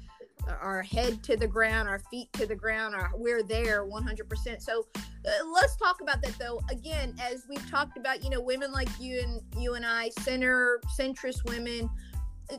our 0.60 0.82
head 0.82 1.22
to 1.24 1.36
the 1.36 1.46
ground, 1.46 1.88
our 1.88 1.98
feet 2.10 2.32
to 2.34 2.46
the 2.46 2.54
ground, 2.54 2.94
our, 2.94 3.10
we're 3.14 3.42
there 3.42 3.84
100%. 3.84 4.62
So 4.62 4.86
uh, 4.96 5.30
let's 5.52 5.76
talk 5.76 6.00
about 6.00 6.22
that 6.22 6.38
though. 6.38 6.60
Again, 6.70 7.14
as 7.20 7.44
we've 7.48 7.68
talked 7.70 7.98
about, 7.98 8.22
you 8.24 8.30
know, 8.30 8.40
women 8.40 8.72
like 8.72 8.88
you 8.98 9.20
and 9.20 9.42
you 9.62 9.74
and 9.74 9.84
I, 9.84 10.10
center 10.20 10.80
centrist 10.98 11.44
women. 11.48 11.90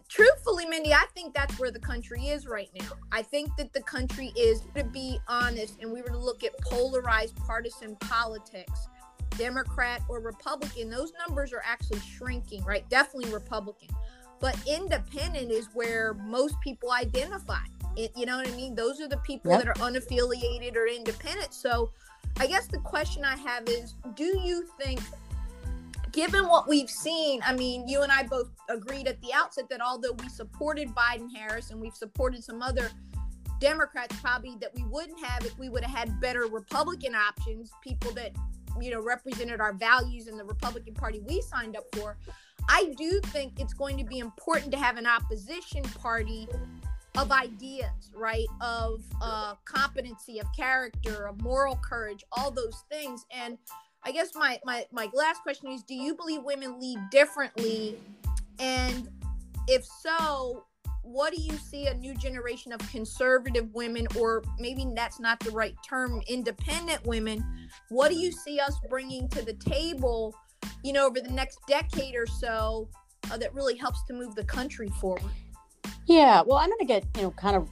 Truthfully, 0.07 0.65
Mindy, 0.65 0.93
I 0.93 1.05
think 1.15 1.33
that's 1.33 1.57
where 1.59 1.71
the 1.71 1.79
country 1.79 2.27
is 2.27 2.45
right 2.45 2.69
now. 2.79 2.91
I 3.11 3.21
think 3.21 3.55
that 3.57 3.73
the 3.73 3.81
country 3.81 4.31
is, 4.37 4.61
to 4.75 4.83
be 4.83 5.19
honest, 5.27 5.79
and 5.81 5.91
we 5.91 6.01
were 6.01 6.09
to 6.09 6.17
look 6.17 6.43
at 6.43 6.57
polarized 6.59 7.35
partisan 7.37 7.95
politics, 7.95 8.87
Democrat 9.31 10.01
or 10.07 10.19
Republican, 10.19 10.89
those 10.89 11.11
numbers 11.27 11.53
are 11.53 11.63
actually 11.65 11.99
shrinking, 12.01 12.63
right? 12.63 12.87
Definitely 12.89 13.31
Republican 13.31 13.89
but 14.41 14.57
independent 14.65 15.51
is 15.51 15.67
where 15.73 16.13
most 16.13 16.55
people 16.61 16.91
identify 16.91 17.59
it, 17.95 18.11
you 18.15 18.25
know 18.25 18.37
what 18.37 18.47
I 18.47 18.51
mean? 18.51 18.75
Those 18.75 19.01
are 19.01 19.07
the 19.07 19.17
people 19.17 19.51
yep. 19.51 19.63
that 19.63 19.67
are 19.69 19.91
unaffiliated 19.91 20.75
or 20.75 20.87
independent. 20.87 21.53
So 21.53 21.91
I 22.39 22.47
guess 22.47 22.67
the 22.67 22.79
question 22.79 23.25
I 23.25 23.35
have 23.37 23.67
is 23.67 23.95
do 24.15 24.39
you 24.39 24.65
think 24.79 25.01
given 26.11 26.47
what 26.47 26.67
we've 26.67 26.89
seen, 26.89 27.41
I 27.45 27.53
mean, 27.53 27.87
you 27.87 28.01
and 28.01 28.11
I 28.11 28.23
both 28.23 28.49
agreed 28.69 29.07
at 29.07 29.21
the 29.21 29.33
outset 29.33 29.69
that 29.69 29.81
although 29.81 30.13
we 30.13 30.29
supported 30.29 30.89
Biden 30.89 31.27
Harris 31.35 31.71
and 31.71 31.79
we've 31.79 31.95
supported 31.95 32.43
some 32.43 32.61
other 32.61 32.89
Democrats 33.59 34.15
probably 34.21 34.55
that 34.61 34.73
we 34.73 34.83
wouldn't 34.85 35.23
have 35.23 35.45
if 35.45 35.57
we 35.59 35.69
would 35.69 35.83
have 35.83 35.95
had 35.95 36.21
better 36.21 36.41
Republican 36.47 37.13
options, 37.13 37.71
people 37.83 38.11
that, 38.13 38.31
you 38.79 38.91
know, 38.91 39.01
represented 39.01 39.59
our 39.59 39.73
values 39.73 40.27
in 40.27 40.37
the 40.37 40.43
Republican 40.43 40.93
Party 40.93 41.19
we 41.27 41.41
signed 41.41 41.75
up 41.75 41.83
for. 41.93 42.17
I 42.69 42.93
do 42.97 43.19
think 43.25 43.59
it's 43.59 43.73
going 43.73 43.97
to 43.97 44.03
be 44.03 44.19
important 44.19 44.71
to 44.71 44.77
have 44.77 44.97
an 44.97 45.07
opposition 45.07 45.83
party 45.83 46.47
of 47.17 47.31
ideas, 47.31 48.11
right? 48.13 48.47
Of 48.61 49.03
uh, 49.21 49.55
competency, 49.65 50.39
of 50.39 50.47
character, 50.55 51.27
of 51.27 51.41
moral 51.41 51.75
courage, 51.77 52.23
all 52.31 52.51
those 52.51 52.83
things. 52.89 53.25
And 53.31 53.57
I 54.03 54.11
guess 54.11 54.29
my, 54.35 54.59
my 54.65 54.85
my 54.91 55.09
last 55.13 55.41
question 55.43 55.71
is: 55.71 55.83
Do 55.83 55.93
you 55.93 56.15
believe 56.15 56.43
women 56.43 56.79
lead 56.79 56.97
differently? 57.11 57.97
And 58.59 59.09
if 59.67 59.85
so, 59.85 60.65
what 61.03 61.33
do 61.33 61.41
you 61.41 61.53
see 61.57 61.87
a 61.87 61.93
new 61.93 62.13
generation 62.15 62.71
of 62.71 62.79
conservative 62.91 63.73
women, 63.73 64.07
or 64.15 64.43
maybe 64.59 64.85
that's 64.95 65.19
not 65.19 65.39
the 65.39 65.51
right 65.51 65.75
term, 65.87 66.21
independent 66.27 67.05
women? 67.05 67.43
What 67.89 68.09
do 68.09 68.15
you 68.15 68.31
see 68.31 68.59
us 68.59 68.75
bringing 68.89 69.27
to 69.29 69.43
the 69.43 69.53
table? 69.53 70.35
You 70.83 70.93
know, 70.93 71.07
over 71.07 71.19
the 71.19 71.31
next 71.31 71.59
decade 71.67 72.15
or 72.15 72.25
so, 72.25 72.89
uh, 73.31 73.37
that 73.37 73.53
really 73.53 73.75
helps 73.75 74.03
to 74.05 74.13
move 74.13 74.35
the 74.35 74.43
country 74.43 74.89
forward. 74.99 75.31
Yeah, 76.05 76.41
well, 76.45 76.57
I'm 76.57 76.69
going 76.69 76.79
to 76.79 76.85
get, 76.85 77.05
you 77.15 77.23
know, 77.23 77.31
kind 77.31 77.55
of, 77.55 77.69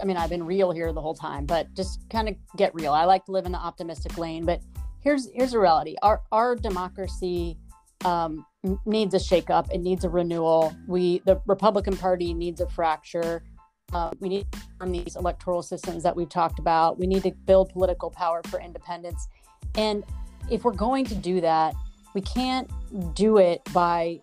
I 0.00 0.04
mean, 0.04 0.16
I've 0.16 0.30
been 0.30 0.44
real 0.44 0.70
here 0.70 0.92
the 0.92 1.00
whole 1.00 1.14
time, 1.14 1.46
but 1.46 1.72
just 1.74 2.08
kind 2.10 2.28
of 2.28 2.36
get 2.56 2.74
real. 2.74 2.92
I 2.92 3.04
like 3.04 3.24
to 3.26 3.32
live 3.32 3.46
in 3.46 3.52
the 3.52 3.58
optimistic 3.58 4.18
lane, 4.18 4.44
but 4.44 4.60
here's 5.02 5.28
here's 5.32 5.52
a 5.54 5.58
reality. 5.58 5.96
Our 6.02 6.22
our 6.32 6.56
democracy 6.56 7.58
um, 8.04 8.46
needs 8.86 9.14
a 9.14 9.18
shakeup. 9.18 9.70
It 9.72 9.78
needs 9.78 10.04
a 10.04 10.08
renewal. 10.08 10.74
We 10.86 11.20
the 11.26 11.40
Republican 11.46 11.96
Party 11.96 12.34
needs 12.34 12.60
a 12.60 12.68
fracture. 12.68 13.44
Uh, 13.92 14.10
we 14.20 14.28
need 14.28 14.46
on 14.80 14.90
these 14.90 15.16
electoral 15.16 15.62
systems 15.62 16.02
that 16.02 16.16
we've 16.16 16.28
talked 16.28 16.58
about. 16.58 16.98
We 16.98 17.06
need 17.06 17.22
to 17.24 17.32
build 17.44 17.70
political 17.70 18.10
power 18.10 18.40
for 18.48 18.60
independents, 18.60 19.28
and 19.76 20.04
if 20.50 20.64
we're 20.64 20.72
going 20.72 21.04
to 21.06 21.14
do 21.14 21.40
that, 21.40 21.74
we 22.14 22.20
can't 22.20 22.70
do 23.14 23.38
it 23.38 23.62
by 23.72 24.20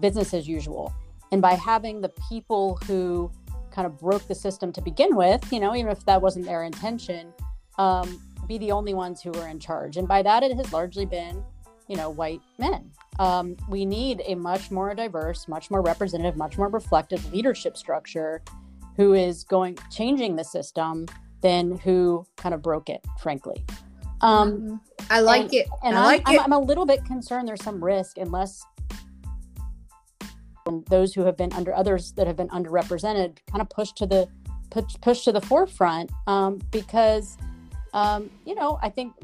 business 0.00 0.32
as 0.32 0.46
usual 0.48 0.94
and 1.32 1.42
by 1.42 1.54
having 1.54 2.00
the 2.00 2.10
people 2.28 2.78
who 2.86 3.30
kind 3.70 3.84
of 3.84 3.98
broke 3.98 4.26
the 4.26 4.34
system 4.34 4.72
to 4.72 4.80
begin 4.80 5.14
with, 5.16 5.52
you 5.52 5.60
know, 5.60 5.74
even 5.74 5.90
if 5.90 6.04
that 6.06 6.22
wasn't 6.22 6.44
their 6.46 6.62
intention, 6.62 7.32
um, 7.78 8.20
be 8.46 8.58
the 8.58 8.72
only 8.72 8.94
ones 8.94 9.20
who 9.22 9.32
are 9.34 9.48
in 9.48 9.58
charge. 9.58 9.96
And 9.96 10.06
by 10.06 10.22
that, 10.22 10.42
it 10.42 10.56
has 10.56 10.72
largely 10.72 11.06
been, 11.06 11.42
you 11.88 11.96
know, 11.96 12.10
white 12.10 12.40
men. 12.58 12.90
Um, 13.18 13.56
we 13.68 13.84
need 13.84 14.22
a 14.26 14.34
much 14.34 14.70
more 14.70 14.94
diverse, 14.94 15.48
much 15.48 15.70
more 15.70 15.82
representative, 15.82 16.36
much 16.36 16.58
more 16.58 16.68
reflective 16.68 17.32
leadership 17.32 17.76
structure 17.76 18.42
who 18.96 19.14
is 19.14 19.44
going 19.44 19.78
changing 19.90 20.36
the 20.36 20.44
system 20.44 21.06
than 21.42 21.76
who 21.78 22.26
kind 22.36 22.54
of 22.54 22.62
broke 22.62 22.88
it, 22.88 23.04
frankly. 23.20 23.64
Um, 24.20 24.52
mm-hmm. 24.52 24.74
I 25.10 25.20
like 25.20 25.42
and, 25.42 25.54
it. 25.54 25.68
And 25.84 25.96
I 25.96 26.00
I'm, 26.00 26.06
like 26.06 26.22
I'm, 26.26 26.34
it. 26.34 26.40
I'm 26.42 26.52
a 26.52 26.58
little 26.58 26.86
bit 26.86 27.04
concerned 27.04 27.48
there's 27.48 27.62
some 27.62 27.82
risk 27.82 28.18
unless 28.18 28.64
those 30.88 31.14
who 31.14 31.24
have 31.24 31.36
been 31.36 31.52
under 31.52 31.74
others 31.74 32.12
that 32.12 32.26
have 32.26 32.36
been 32.36 32.48
underrepresented 32.48 33.38
kind 33.48 33.60
of 33.60 33.68
pushed 33.68 33.96
to 33.96 34.06
the 34.06 34.28
push, 34.70 34.84
push 35.00 35.24
to 35.24 35.32
the 35.32 35.40
forefront 35.40 36.10
um, 36.26 36.60
because 36.70 37.36
um, 37.96 38.30
you 38.44 38.54
know 38.54 38.78
i 38.82 38.88
think 38.88 39.14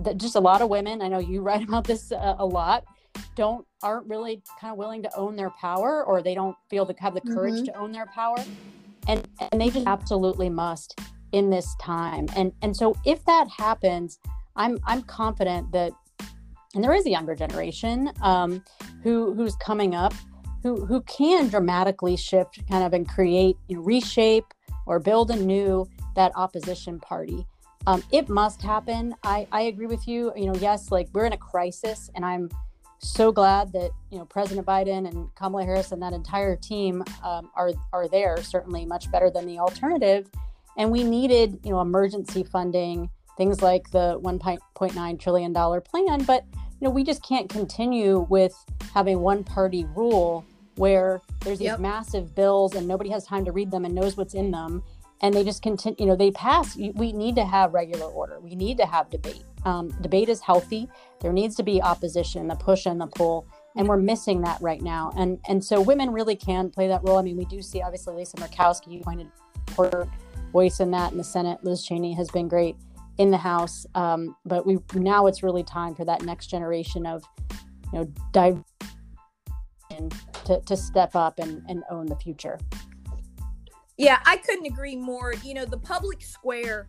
that 0.00 0.18
just 0.18 0.34
a 0.34 0.40
lot 0.40 0.60
of 0.60 0.68
women 0.68 1.00
i 1.00 1.08
know 1.08 1.18
you 1.18 1.40
write 1.46 1.62
about 1.62 1.84
this 1.84 2.10
a, 2.10 2.36
a 2.38 2.46
lot 2.46 2.84
don't 3.34 3.66
aren't 3.82 4.06
really 4.06 4.42
kind 4.60 4.72
of 4.72 4.78
willing 4.78 5.02
to 5.02 5.16
own 5.16 5.36
their 5.36 5.50
power 5.50 6.04
or 6.04 6.20
they 6.20 6.34
don't 6.34 6.56
feel 6.68 6.84
to 6.84 6.94
have 6.98 7.14
the 7.14 7.20
courage 7.20 7.54
mm-hmm. 7.54 7.64
to 7.64 7.74
own 7.74 7.92
their 7.92 8.06
power 8.06 8.36
and 9.08 9.26
and 9.52 9.60
they 9.60 9.70
just 9.70 9.86
absolutely 9.86 10.50
must 10.50 11.00
in 11.32 11.48
this 11.48 11.74
time 11.80 12.26
and 12.36 12.52
and 12.62 12.76
so 12.76 12.94
if 13.06 13.24
that 13.24 13.48
happens 13.48 14.18
i'm 14.56 14.78
i'm 14.86 15.02
confident 15.02 15.70
that 15.72 15.92
and 16.74 16.84
there 16.84 16.92
is 16.92 17.06
a 17.06 17.10
younger 17.10 17.34
generation 17.34 18.12
um, 18.20 18.62
who 19.02 19.32
who's 19.34 19.56
coming 19.56 19.94
up 19.94 20.12
who 20.62 20.84
who 20.84 21.00
can 21.02 21.48
dramatically 21.48 22.16
shift 22.16 22.60
kind 22.68 22.84
of 22.84 22.92
and 22.92 23.08
create 23.08 23.56
you 23.68 23.76
know, 23.76 23.82
reshape 23.82 24.44
or 24.86 24.98
build 24.98 25.30
anew 25.30 25.86
that 26.14 26.32
opposition 26.36 27.00
party 27.00 27.46
um, 27.86 28.02
it 28.10 28.28
must 28.28 28.62
happen. 28.62 29.14
I, 29.22 29.46
I 29.52 29.62
agree 29.62 29.86
with 29.86 30.08
you. 30.08 30.32
You 30.36 30.46
know 30.46 30.54
yes 30.54 30.90
like 30.90 31.08
we're 31.12 31.26
in 31.26 31.32
a 31.32 31.38
crisis 31.38 32.10
and 32.14 32.24
i'm 32.24 32.50
so 32.98 33.30
glad 33.30 33.72
that 33.72 33.90
you 34.10 34.18
know 34.18 34.24
president 34.24 34.66
biden 34.66 35.06
and 35.06 35.34
kamala 35.34 35.64
harris 35.64 35.92
and 35.92 36.02
that 36.02 36.12
entire 36.12 36.56
team 36.56 37.04
um, 37.22 37.50
are 37.54 37.72
are 37.92 38.08
there 38.08 38.42
certainly 38.42 38.84
much 38.84 39.10
better 39.10 39.30
than 39.30 39.46
the 39.46 39.58
alternative. 39.58 40.28
And 40.78 40.90
we 40.90 41.04
needed 41.04 41.60
you 41.64 41.70
know 41.70 41.80
emergency 41.80 42.42
funding 42.42 43.10
things 43.36 43.60
like 43.60 43.90
the 43.90 44.18
1.9 44.22 45.20
trillion 45.20 45.52
dollar 45.52 45.80
plan. 45.80 46.24
But 46.24 46.44
you 46.54 46.88
know 46.88 46.90
we 46.90 47.04
just 47.04 47.22
can't 47.22 47.48
continue 47.48 48.26
with 48.28 48.54
having 48.94 49.20
one 49.20 49.44
party 49.44 49.84
rule 49.94 50.44
where 50.76 51.22
there's 51.40 51.58
these 51.58 51.66
yep. 51.66 51.80
massive 51.80 52.34
bills 52.34 52.74
and 52.74 52.86
nobody 52.86 53.08
has 53.10 53.24
time 53.24 53.44
to 53.46 53.52
read 53.52 53.70
them 53.70 53.84
and 53.86 53.94
knows 53.94 54.16
what's 54.16 54.34
in 54.34 54.50
them 54.50 54.82
and 55.20 55.34
they 55.34 55.44
just 55.44 55.62
continue 55.62 55.96
you 55.98 56.06
know 56.06 56.16
they 56.16 56.30
pass 56.30 56.76
we 56.76 57.12
need 57.12 57.36
to 57.36 57.44
have 57.44 57.74
regular 57.74 58.06
order. 58.06 58.40
We 58.40 58.54
need 58.54 58.78
to 58.78 58.86
have 58.86 59.10
debate. 59.10 59.44
Um, 59.64 59.88
debate 60.00 60.28
is 60.28 60.40
healthy. 60.40 60.88
There 61.20 61.32
needs 61.32 61.56
to 61.56 61.62
be 61.62 61.82
opposition 61.82 62.46
the 62.48 62.54
push 62.54 62.86
and 62.86 63.00
the 63.00 63.06
pull 63.06 63.46
and 63.76 63.86
we're 63.88 63.96
missing 63.96 64.40
that 64.42 64.60
right 64.60 64.82
now. 64.82 65.12
And 65.16 65.38
and 65.48 65.64
so 65.64 65.80
women 65.80 66.10
really 66.10 66.36
can 66.36 66.70
play 66.70 66.88
that 66.88 67.02
role. 67.02 67.18
I 67.18 67.22
mean 67.22 67.36
we 67.36 67.46
do 67.46 67.62
see 67.62 67.82
obviously 67.82 68.14
lisa 68.14 68.36
murkowski 68.36 68.92
you 68.92 69.00
pointed 69.00 69.28
her 69.76 70.08
voice 70.52 70.80
in 70.80 70.90
that 70.92 71.12
in 71.12 71.18
the 71.18 71.24
senate. 71.24 71.64
Liz 71.64 71.84
cheney 71.84 72.14
has 72.14 72.30
been 72.30 72.48
great 72.48 72.76
in 73.18 73.30
the 73.30 73.38
house. 73.38 73.86
Um, 73.94 74.36
but 74.44 74.66
we 74.66 74.78
now 74.94 75.26
it's 75.26 75.42
really 75.42 75.64
time 75.64 75.94
for 75.94 76.04
that 76.04 76.22
next 76.22 76.48
generation 76.48 77.06
of 77.06 77.24
you 77.92 78.00
know 78.00 78.12
dive 78.32 78.62
to, 80.46 80.60
to 80.60 80.76
step 80.76 81.14
up 81.14 81.38
and, 81.38 81.62
and 81.68 81.82
own 81.90 82.06
the 82.06 82.16
future. 82.16 82.58
Yeah, 83.96 84.20
I 84.26 84.36
couldn't 84.36 84.66
agree 84.66 84.96
more. 84.96 85.34
You 85.42 85.54
know, 85.54 85.64
the 85.64 85.78
public 85.78 86.22
square 86.22 86.88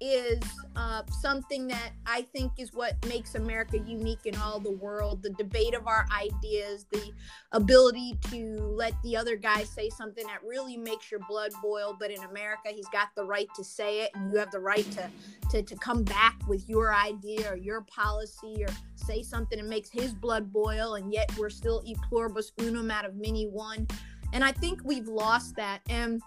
is 0.00 0.40
uh, 0.76 1.02
something 1.20 1.68
that 1.68 1.92
I 2.04 2.22
think 2.22 2.52
is 2.58 2.74
what 2.74 3.02
makes 3.06 3.36
America 3.36 3.78
unique 3.78 4.26
in 4.26 4.36
all 4.36 4.58
the 4.58 4.70
world. 4.70 5.22
The 5.22 5.30
debate 5.30 5.74
of 5.74 5.86
our 5.86 6.06
ideas, 6.12 6.84
the 6.92 7.12
ability 7.52 8.18
to 8.30 8.58
let 8.60 8.92
the 9.02 9.16
other 9.16 9.36
guy 9.36 9.64
say 9.64 9.88
something 9.88 10.26
that 10.26 10.44
really 10.44 10.76
makes 10.76 11.10
your 11.10 11.20
blood 11.28 11.52
boil. 11.62 11.96
But 11.98 12.10
in 12.10 12.22
America, 12.24 12.68
he's 12.68 12.88
got 12.88 13.08
the 13.16 13.24
right 13.24 13.48
to 13.56 13.64
say 13.64 14.02
it, 14.02 14.10
and 14.14 14.30
you 14.30 14.38
have 14.38 14.50
the 14.50 14.60
right 14.60 14.88
to 14.92 15.08
to, 15.50 15.62
to 15.62 15.76
come 15.76 16.02
back 16.02 16.36
with 16.48 16.68
your 16.68 16.92
idea 16.94 17.52
or 17.52 17.56
your 17.56 17.82
policy 17.82 18.64
or 18.66 18.74
say 18.96 19.22
something 19.22 19.58
that 19.58 19.68
makes 19.68 19.90
his 19.90 20.12
blood 20.12 20.52
boil. 20.52 20.94
And 20.96 21.12
yet 21.12 21.30
we're 21.38 21.50
still 21.50 21.82
e 21.86 21.94
pluribus 22.08 22.52
unum 22.58 22.90
out 22.90 23.04
of 23.04 23.14
many 23.14 23.46
one. 23.46 23.86
And 24.32 24.44
I 24.44 24.52
think 24.52 24.80
we've 24.84 25.08
lost 25.08 25.56
that. 25.56 25.80
And 25.88 26.20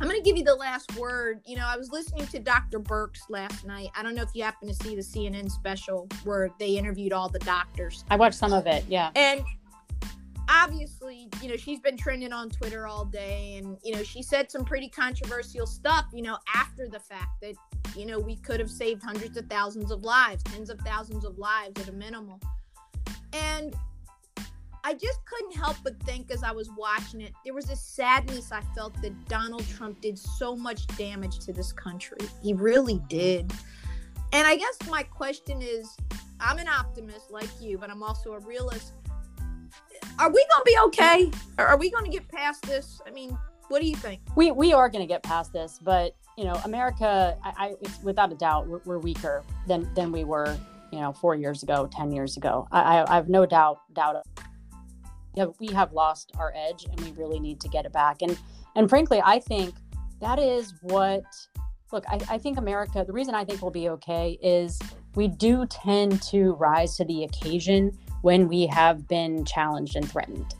I'm 0.00 0.08
going 0.08 0.20
to 0.20 0.24
give 0.24 0.36
you 0.36 0.44
the 0.44 0.54
last 0.54 0.96
word. 0.96 1.40
You 1.46 1.56
know, 1.56 1.66
I 1.66 1.76
was 1.76 1.90
listening 1.90 2.26
to 2.28 2.38
Dr. 2.38 2.80
Birx 2.80 3.20
last 3.28 3.64
night. 3.64 3.88
I 3.94 4.02
don't 4.02 4.14
know 4.14 4.22
if 4.22 4.30
you 4.34 4.42
happen 4.42 4.66
to 4.68 4.74
see 4.74 4.96
the 4.96 5.02
CNN 5.02 5.50
special 5.50 6.08
where 6.24 6.50
they 6.58 6.76
interviewed 6.76 7.12
all 7.12 7.28
the 7.28 7.38
doctors. 7.40 8.04
I 8.10 8.16
watched 8.16 8.36
some 8.36 8.52
of 8.52 8.66
it, 8.66 8.84
yeah. 8.88 9.10
And 9.14 9.44
obviously, 10.48 11.28
you 11.40 11.48
know, 11.48 11.56
she's 11.56 11.80
been 11.80 11.96
trending 11.96 12.32
on 12.32 12.50
Twitter 12.50 12.86
all 12.86 13.04
day 13.04 13.56
and, 13.58 13.78
you 13.84 13.94
know, 13.94 14.02
she 14.02 14.22
said 14.22 14.50
some 14.50 14.64
pretty 14.64 14.88
controversial 14.88 15.66
stuff, 15.66 16.06
you 16.12 16.22
know, 16.22 16.36
after 16.54 16.88
the 16.88 17.00
fact 17.00 17.40
that, 17.40 17.54
you 17.96 18.04
know, 18.04 18.18
we 18.18 18.36
could 18.36 18.60
have 18.60 18.70
saved 18.70 19.02
hundreds 19.02 19.36
of 19.36 19.46
thousands 19.46 19.90
of 19.90 20.02
lives, 20.02 20.42
tens 20.42 20.68
of 20.68 20.78
thousands 20.80 21.24
of 21.24 21.38
lives 21.38 21.80
at 21.80 21.88
a 21.88 21.92
minimum. 21.92 22.40
And 23.32 23.74
I 24.84 24.94
just 24.94 25.24
couldn't 25.24 25.56
help 25.56 25.76
but 25.84 25.98
think 26.02 26.30
as 26.30 26.42
I 26.42 26.50
was 26.50 26.68
watching 26.76 27.20
it, 27.20 27.32
there 27.44 27.54
was 27.54 27.70
a 27.70 27.76
sadness 27.76 28.50
I 28.50 28.62
felt 28.74 29.00
that 29.02 29.28
Donald 29.28 29.66
Trump 29.68 30.00
did 30.00 30.18
so 30.18 30.56
much 30.56 30.86
damage 30.98 31.38
to 31.40 31.52
this 31.52 31.72
country. 31.72 32.18
He 32.42 32.52
really 32.52 33.00
did. 33.08 33.52
And 34.32 34.46
I 34.46 34.56
guess 34.56 34.76
my 34.90 35.02
question 35.04 35.62
is 35.62 35.96
I'm 36.40 36.58
an 36.58 36.66
optimist 36.66 37.30
like 37.30 37.48
you, 37.60 37.78
but 37.78 37.90
I'm 37.90 38.02
also 38.02 38.32
a 38.32 38.40
realist. 38.40 38.94
Are 40.18 40.28
we 40.28 40.44
going 40.50 40.58
to 40.58 40.62
be 40.64 40.76
okay? 40.86 41.30
Are 41.58 41.76
we 41.76 41.90
going 41.90 42.04
to 42.04 42.10
get 42.10 42.26
past 42.28 42.62
this? 42.62 43.00
I 43.06 43.10
mean, 43.10 43.38
what 43.68 43.80
do 43.80 43.88
you 43.88 43.96
think? 43.96 44.20
We 44.36 44.50
we 44.50 44.72
are 44.72 44.88
going 44.88 45.02
to 45.02 45.06
get 45.06 45.22
past 45.22 45.52
this, 45.52 45.78
but 45.82 46.14
you 46.36 46.44
know, 46.44 46.60
America, 46.64 47.36
I, 47.42 47.52
I 47.56 47.74
without 48.02 48.32
a 48.32 48.34
doubt, 48.34 48.66
we're, 48.66 48.80
we're, 48.84 48.98
weaker 48.98 49.44
than 49.66 49.92
than 49.94 50.12
we 50.12 50.24
were, 50.24 50.58
you 50.90 51.00
know, 51.00 51.12
four 51.12 51.34
years 51.34 51.62
ago, 51.62 51.88
ten 51.90 52.10
years 52.10 52.36
ago. 52.36 52.68
I, 52.72 52.80
I, 52.80 53.12
I 53.12 53.14
have 53.14 53.28
no 53.28 53.46
doubt 53.46 53.80
doubt 53.94 54.16
have, 55.40 55.54
we 55.58 55.68
have 55.68 55.92
lost 55.92 56.32
our 56.38 56.52
edge 56.56 56.84
and 56.84 57.00
we 57.00 57.12
really 57.12 57.40
need 57.40 57.60
to 57.60 57.68
get 57.68 57.84
it 57.84 57.92
back. 57.92 58.22
And 58.22 58.38
and 58.74 58.88
frankly, 58.88 59.20
I 59.24 59.38
think 59.38 59.74
that 60.20 60.38
is 60.38 60.74
what 60.82 61.24
look, 61.92 62.04
I, 62.08 62.20
I 62.30 62.38
think 62.38 62.58
America, 62.58 63.04
the 63.06 63.12
reason 63.12 63.34
I 63.34 63.44
think 63.44 63.60
we'll 63.62 63.70
be 63.70 63.88
okay 63.90 64.38
is 64.42 64.78
we 65.14 65.28
do 65.28 65.66
tend 65.66 66.22
to 66.22 66.52
rise 66.54 66.96
to 66.96 67.04
the 67.04 67.24
occasion 67.24 67.96
when 68.22 68.48
we 68.48 68.66
have 68.66 69.06
been 69.06 69.44
challenged 69.44 69.96
and 69.96 70.10
threatened. 70.10 70.54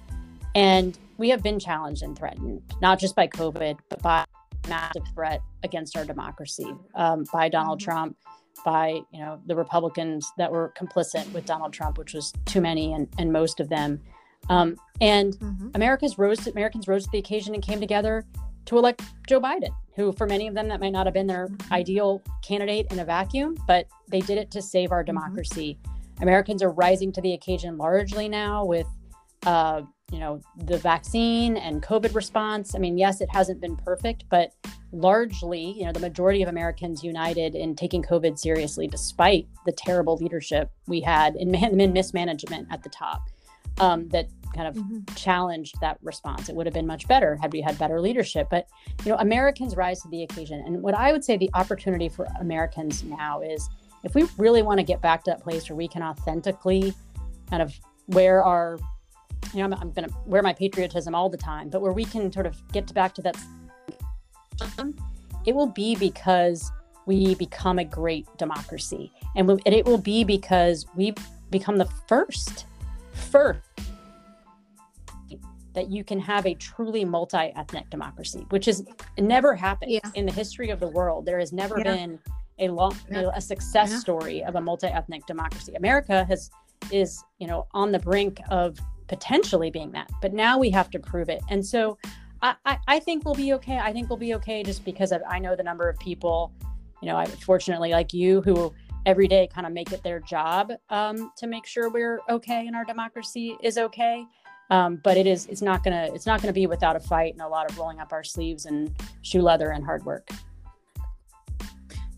And 0.55 0.99
we 1.17 1.31
have 1.31 1.43
been 1.43 1.59
challenged 1.59 2.03
and 2.03 2.17
threatened, 2.19 2.63
not 2.83 3.01
just 3.01 3.17
by 3.17 3.29
COVID, 3.29 3.79
but 3.89 4.03
by 4.03 4.25
massive 4.69 5.03
threat 5.15 5.41
against 5.63 5.97
our 5.97 6.05
democracy 6.05 6.75
um, 6.95 7.25
by 7.33 7.49
Donald 7.49 7.81
mm-hmm. 7.81 7.91
Trump, 7.91 8.17
by 8.65 9.01
you 9.13 9.21
know 9.21 9.41
the 9.47 9.57
Republicans 9.57 10.31
that 10.37 10.53
were 10.53 10.73
complicit 10.79 11.31
with 11.33 11.47
Donald 11.47 11.73
Trump, 11.73 11.97
which 11.97 12.13
was 12.13 12.33
too 12.45 12.61
many 12.61 12.93
and, 12.93 13.09
and 13.19 13.33
most 13.33 13.61
of 13.61 13.69
them. 13.69 14.01
Um, 14.49 14.77
and 15.01 15.35
mm-hmm. 15.35 15.69
America's 15.75 16.19
rose 16.19 16.47
Americans 16.47 16.89
rose 16.89 17.05
to 17.05 17.11
the 17.13 17.19
occasion 17.19 17.55
and 17.55 17.63
came 17.63 17.81
together 17.81 18.25
to 18.67 18.79
elect 18.79 19.03
Joe 19.29 19.41
Biden, 19.41 19.75
who 19.97 20.13
for 20.13 20.27
many 20.27 20.47
of 20.47 20.55
them 20.55 20.69
that 20.69 20.81
might 20.81 20.93
not 20.93 21.07
have 21.07 21.15
been 21.15 21.27
their 21.27 21.49
mm-hmm. 21.49 21.73
ideal 21.73 22.23
candidate 22.43 22.87
in 22.91 22.99
a 22.99 23.05
vacuum, 23.05 23.57
but 23.67 23.87
they 24.09 24.21
did 24.21 24.39
it 24.39 24.51
to 24.53 24.63
save 24.63 24.93
our 24.93 25.03
mm-hmm. 25.03 25.07
democracy. 25.07 25.79
Mm-hmm. 25.83 26.23
Americans 26.23 26.63
are 26.63 26.71
rising 26.71 27.13
to 27.13 27.21
the 27.21 27.35
occasion 27.35 27.77
largely 27.77 28.29
now 28.29 28.65
with 28.65 28.87
uh, 29.47 29.83
you 30.13 30.19
know 30.19 30.41
the 30.67 30.77
vaccine 30.77 31.57
and 31.57 31.83
covid 31.83 32.15
response 32.15 32.75
i 32.75 32.79
mean 32.79 32.99
yes 32.99 33.23
it 33.23 33.29
hasn't 33.33 33.61
been 33.61 33.75
perfect 33.77 34.25
but 34.29 34.53
largely 34.93 35.73
you 35.73 35.87
know 35.87 35.93
the 35.93 36.01
majority 36.01 36.43
of 36.43 36.49
americans 36.51 37.03
united 37.03 37.55
in 37.55 37.75
taking 37.75 38.03
covid 38.03 38.39
seriously 38.39 38.87
despite 38.87 39.49
the 39.65 39.73
terrible 39.73 40.17
leadership 40.17 40.71
we 40.87 41.01
had 41.01 41.35
in, 41.37 41.51
man- 41.51 41.81
in 41.81 41.93
mismanagement 41.95 42.69
at 42.71 42.83
the 42.83 42.91
top 42.91 43.23
um, 43.81 44.09
that 44.09 44.29
kind 44.55 44.69
of 44.69 44.75
mm-hmm. 44.75 45.15
challenged 45.15 45.81
that 45.81 45.99
response. 46.03 46.49
It 46.49 46.55
would 46.55 46.67
have 46.67 46.75
been 46.75 46.87
much 46.87 47.09
better 47.09 47.37
had 47.37 47.53
we 47.53 47.61
had 47.61 47.79
better 47.79 48.01
leadership. 48.01 48.49
But 48.51 48.69
you 49.05 49.11
know, 49.11 49.19
Americans 49.19 49.77
rise 49.77 50.03
to 50.03 50.09
the 50.09 50.23
occasion. 50.23 50.63
And 50.67 50.83
what 50.83 50.95
I 50.95 51.13
would 51.13 51.25
say 51.25 51.37
the 51.37 51.51
opportunity 51.55 52.09
for 52.09 52.27
Americans 52.41 53.03
now 53.03 53.41
is 53.41 53.69
if 54.05 54.15
we 54.15 54.27
really 54.37 54.63
want 54.63 54.79
to 54.79 54.85
get 54.85 55.01
back 55.01 55.25
to 55.25 55.31
that 55.31 55.43
place 55.43 55.69
where 55.69 55.77
we 55.77 55.89
can 55.89 56.03
authentically 56.03 56.95
kind 57.49 57.63
of 57.63 57.79
wear 58.09 58.43
our 58.45 58.79
you 59.53 59.59
know, 59.59 59.65
I'm, 59.65 59.75
I'm 59.75 59.93
going 59.93 60.09
to 60.09 60.15
wear 60.25 60.43
my 60.43 60.53
patriotism 60.53 61.15
all 61.15 61.29
the 61.29 61.37
time, 61.37 61.69
but 61.69 61.83
where 61.83 61.93
we 61.93 62.05
can 62.05 62.33
sort 62.33 62.47
of 62.47 62.57
get 62.73 62.93
back 62.95 63.15
to 63.15 63.23
that, 63.23 63.37
it 65.45 65.55
will 65.55 65.67
be 65.67 65.97
because 65.97 66.71
we 67.07 67.35
become 67.35 67.79
a 67.79 67.85
great 67.85 68.27
democracy, 68.39 69.13
and, 69.37 69.49
we, 69.49 69.55
and 69.67 69.75
it 69.75 69.85
will 69.85 69.99
be 69.99 70.25
because 70.25 70.87
we 70.95 71.13
become 71.51 71.77
the 71.77 71.89
first, 72.09 72.67
first 73.13 73.61
that 75.75 75.91
you 75.91 76.05
can 76.05 76.21
have 76.21 76.47
a 76.47 76.55
truly 76.55 77.05
multi-ethnic 77.05 77.89
democracy, 77.89 78.47
which 78.51 78.67
has 78.67 78.85
never 79.19 79.55
happened 79.55 79.91
yeah. 79.91 80.01
in 80.15 80.27
the 80.27 80.33
history 80.33 80.69
of 80.69 80.81
the 80.81 80.89
world. 80.89 81.25
There 81.25 81.39
has 81.39 81.53
never 81.53 81.79
yeah. 81.79 81.85
been 81.85 82.19
a 82.59 82.69
long 82.69 82.95
yeah. 83.11 83.31
a 83.35 83.41
success 83.41 83.99
story 83.99 84.45
of 84.45 84.57
a 84.57 84.61
multi-ethnic 84.61 85.25
democracy. 85.27 85.75
America 85.75 86.25
has 86.27 86.51
is 86.91 87.23
you 87.39 87.47
know 87.47 87.67
on 87.73 87.93
the 87.93 87.99
brink 87.99 88.41
of 88.51 88.79
potentially 89.09 89.71
being 89.71 89.93
that 89.93 90.11
but 90.21 90.33
now 90.33 90.59
we 90.59 90.71
have 90.71 90.91
to 90.91 90.99
prove 90.99 91.29
it 91.29 91.43
and 91.51 91.65
so 91.65 91.99
I, 92.41 92.55
I, 92.65 92.79
I 92.89 92.99
think 92.99 93.25
we'll 93.25 93.35
be 93.35 93.53
okay 93.55 93.79
i 93.79 93.93
think 93.93 94.09
we'll 94.09 94.17
be 94.17 94.35
okay 94.35 94.63
just 94.63 94.85
because 94.85 95.13
I 95.13 95.39
know 95.39 95.55
the 95.55 95.63
number 95.63 95.89
of 95.89 95.99
people 95.99 96.53
you 97.03 97.09
know 97.09 97.17
i 97.17 97.27
fortunately 97.27 97.91
like 97.91 98.13
you 98.13 98.41
who 98.43 98.73
every 99.07 99.29
day 99.29 99.49
kind 99.53 99.67
of 99.67 99.73
make 99.73 99.93
it 99.93 100.03
their 100.03 100.21
job 100.21 100.73
um, 100.91 101.33
to 101.37 101.47
make 101.47 101.67
sure 101.67 101.91
we're 101.91 102.21
okay 102.29 102.67
and 102.67 102.77
our 102.77 102.85
democracy 102.85 103.57
is 103.63 103.79
okay 103.79 104.25
um, 104.71 105.01
but 105.03 105.17
it 105.17 105.27
is 105.27 105.47
it's 105.47 105.63
not 105.63 105.83
gonna 105.85 106.09
it's 106.15 106.27
not 106.27 106.41
gonna 106.41 106.53
be 106.53 106.67
without 106.67 106.97
a 106.97 107.01
fight 107.01 107.33
and 107.33 107.43
a 107.43 107.49
lot 107.49 107.71
of 107.71 107.77
rolling 107.79 108.01
up 108.01 108.13
our 108.13 108.25
sleeves 108.25 108.67
and 108.67 108.95
shoe 109.23 109.43
leather 109.43 109.71
and 109.71 109.85
hard 109.85 110.05
work 110.05 110.29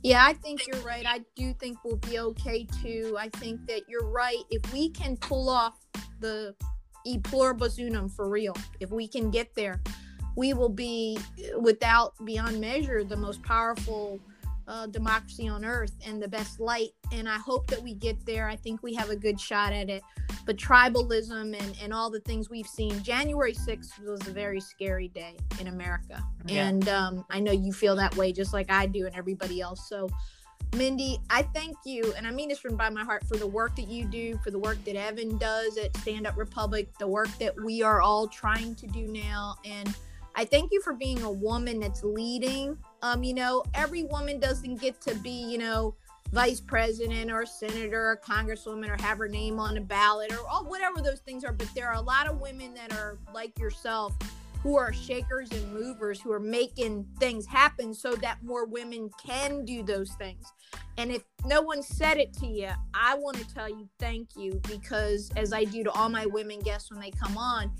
yeah, 0.05 0.23
I 0.23 0.35
think 0.35 0.67
you're 0.67 0.83
right. 0.83 1.07
I 1.09 1.23
do 1.35 1.55
think 1.55 1.79
we'll 1.83 1.97
be 1.97 2.19
okay 2.19 2.67
too. 2.83 3.17
I 3.19 3.31
think 3.31 3.67
that 3.69 3.89
you're 3.89 4.07
right. 4.07 4.43
If 4.51 4.71
we 4.71 4.91
can 4.91 5.17
pull 5.17 5.49
off 5.49 5.79
the 6.21 6.55
e 7.07 7.19
pluribus 7.19 7.79
unum 7.79 8.11
for 8.11 8.29
real, 8.29 8.55
if 8.81 8.91
we 8.91 9.09
can 9.09 9.31
get 9.31 9.55
there, 9.55 9.81
we 10.37 10.53
will 10.53 10.69
be 10.69 11.19
without 11.59 12.13
beyond 12.23 12.61
measure 12.61 13.03
the 13.03 13.17
most 13.17 13.43
powerful 13.43 14.21
uh, 14.67 14.87
democracy 14.87 15.49
on 15.49 15.65
earth 15.65 15.93
and 16.07 16.23
the 16.23 16.29
best 16.29 16.61
light. 16.61 16.91
And 17.13 17.29
I 17.29 17.37
hope 17.37 17.67
that 17.69 17.83
we 17.83 17.95
get 17.95 18.25
there. 18.27 18.49
I 18.49 18.57
think 18.57 18.83
we 18.83 18.95
have 18.95 19.11
a 19.11 19.17
good 19.17 19.41
shot 19.41 19.73
at 19.73 19.91
it. 19.91 20.03
But 20.47 20.57
tribalism 20.57 21.59
and, 21.59 21.77
and 21.83 21.93
all 21.93 22.11
the 22.11 22.21
things 22.21 22.51
we've 22.51 22.67
seen, 22.67 23.03
January 23.03 23.55
6th 23.55 23.99
was 24.01 24.27
a 24.27 24.31
very 24.31 24.61
scary 24.61 25.09
day 25.09 25.37
in 25.61 25.69
America. 25.69 26.23
Yeah. 26.47 26.67
And 26.67 26.89
um, 26.89 27.25
I 27.31 27.41
know 27.41 27.53
you 27.53 27.73
feel 27.73 27.97
that 27.97 28.17
way 28.17 28.33
just 28.33 28.53
like 28.53 28.71
I 28.71 28.87
do 28.87 29.07
and 29.07 29.15
everybody 29.17 29.61
else. 29.61 29.89
So, 29.89 30.09
Mindy, 30.77 31.21
I 31.31 31.43
thank 31.43 31.77
you, 31.85 32.13
and 32.17 32.27
I 32.27 32.33
mean 32.33 32.49
this 32.49 32.59
from 32.59 32.77
by 32.77 32.91
my 32.91 33.05
heart 33.05 33.25
for 33.29 33.37
the 33.37 33.47
work 33.47 33.77
that 33.77 33.87
you 33.87 34.07
do, 34.07 34.37
for 34.43 34.51
the 34.51 34.59
work 34.59 34.83
that 34.87 34.97
Evan 34.97 35.39
does 35.39 35.79
at 35.79 35.97
Stand 35.99 36.27
Up 36.27 36.37
Republic, 36.37 36.89
the 36.99 37.07
work 37.07 37.29
that 37.39 37.55
we 37.63 37.83
are 37.83 38.01
all 38.01 38.27
trying 38.27 38.75
to 38.77 38.87
do 38.89 39.07
now. 39.07 39.55
And 39.65 39.95
I 40.35 40.45
thank 40.45 40.73
you 40.73 40.81
for 40.83 40.93
being 40.93 41.23
a 41.23 41.31
woman 41.31 41.79
that's 41.79 42.03
leading. 42.03 42.77
Um, 43.05 43.23
you 43.23 43.35
know, 43.35 43.63
every 43.75 44.05
woman 44.05 44.41
doesn't 44.41 44.81
get 44.81 44.99
to 45.03 45.15
be, 45.17 45.31
you 45.31 45.59
know, 45.59 45.95
vice 46.33 46.59
president 46.59 47.31
or 47.31 47.45
senator 47.45 48.09
or 48.09 48.17
congresswoman 48.17 48.89
or 48.89 48.97
have 49.03 49.19
her 49.19 49.29
name 49.29 49.61
on 49.61 49.77
a 49.77 49.81
ballot 49.83 50.33
or 50.33 50.39
oh, 50.51 50.65
whatever 50.65 51.03
those 51.03 51.21
things 51.21 51.45
are. 51.45 51.53
But 51.53 51.69
there 51.75 51.87
are 51.87 51.97
a 51.97 52.01
lot 52.01 52.27
of 52.27 52.41
women 52.41 52.73
that 52.73 52.95
are 52.95 53.19
like 53.35 53.59
yourself 53.59 54.15
who 54.63 54.79
are 54.79 54.91
shakers 54.91 55.53
and 55.53 55.71
movers 55.75 56.19
who 56.19 56.33
are 56.33 56.41
making 56.41 57.07
things 57.21 57.45
happen 57.45 57.93
so 57.93 58.15
that 58.15 58.43
more 58.43 58.65
women 58.65 59.11
can 59.23 59.67
do 59.67 59.83
those 59.83 60.13
things. 60.13 60.51
And 60.97 61.11
if 61.11 61.25
no 61.45 61.61
one 61.61 61.83
said 61.83 62.17
it 62.17 62.33
to 62.39 62.47
you, 62.47 62.71
I 62.95 63.17
want 63.17 63.37
to 63.37 63.55
tell 63.55 63.69
you 63.69 63.87
thank 63.99 64.31
you 64.35 64.63
because, 64.67 65.31
as 65.37 65.53
I 65.53 65.65
do 65.65 65.85
to 65.85 65.91
all 65.91 66.09
my 66.09 66.25
women 66.25 66.61
guests 66.61 66.91
when 66.91 67.01
they 67.01 67.11
come 67.11 67.37
on, 67.37 67.71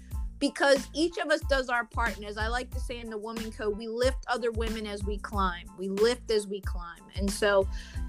because 0.49 0.89
each 0.93 1.17
of 1.17 1.31
us 1.31 1.41
does 1.49 1.71
our 1.71 1.87
part. 1.87 2.17
And 2.17 2.25
as 2.27 2.37
I 2.37 2.49
like 2.49 2.71
to 2.73 2.81
say 2.81 3.01
in 3.01 3.09
the 3.09 3.17
Woman 3.17 3.51
Code, 3.51 3.79
we 3.79 3.89
lift 3.89 4.19
other 4.27 4.51
women 4.53 4.87
as 4.87 5.03
we 5.03 5.17
climb. 5.19 5.67
We 5.79 5.89
lift 5.89 6.31
as 6.31 6.47
we 6.47 6.61
climb. 6.61 7.01
And 7.17 7.31
so, 7.31 7.67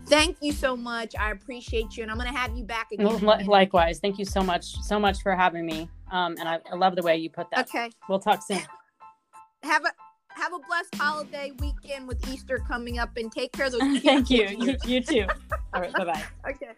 thank 0.08 0.38
you 0.42 0.52
so 0.52 0.76
much. 0.76 1.16
I 1.18 1.32
appreciate 1.32 1.96
you. 1.96 2.04
And 2.04 2.12
I'm 2.12 2.18
going 2.18 2.32
to 2.32 2.38
have 2.38 2.58
you 2.58 2.66
back 2.66 2.92
again. 2.92 3.08
Likewise. 3.46 4.00
Thank 4.00 4.20
you 4.20 4.26
so 4.26 4.42
much, 4.42 4.66
so 4.84 5.00
much 5.00 5.22
for 5.22 5.34
having 5.34 5.66
me. 5.66 5.90
Um, 6.12 6.36
and 6.38 6.50
I, 6.50 6.60
I 6.70 6.76
love 6.76 6.98
the 6.98 7.04
way 7.04 7.16
you 7.16 7.30
put 7.30 7.50
that. 7.52 7.68
Okay. 7.70 7.90
We'll 8.10 8.20
talk 8.20 8.42
soon. 8.44 8.62
Have 9.64 9.84
a 9.84 9.90
have 10.40 10.54
a 10.54 10.60
blessed 10.68 10.94
holiday 10.96 11.52
weekend 11.60 12.08
with 12.08 12.28
Easter 12.30 12.60
coming 12.68 13.00
up 13.00 13.18
and 13.18 13.32
take 13.32 13.52
care 13.54 13.66
of 13.66 13.72
those 13.72 13.82
Thank 14.04 14.30
you. 14.30 14.48
you. 14.60 14.78
You 14.86 15.02
too. 15.02 15.26
All 15.74 15.82
right. 15.82 15.92
Bye 15.94 16.06
bye. 16.06 16.24
Okay. 16.52 16.74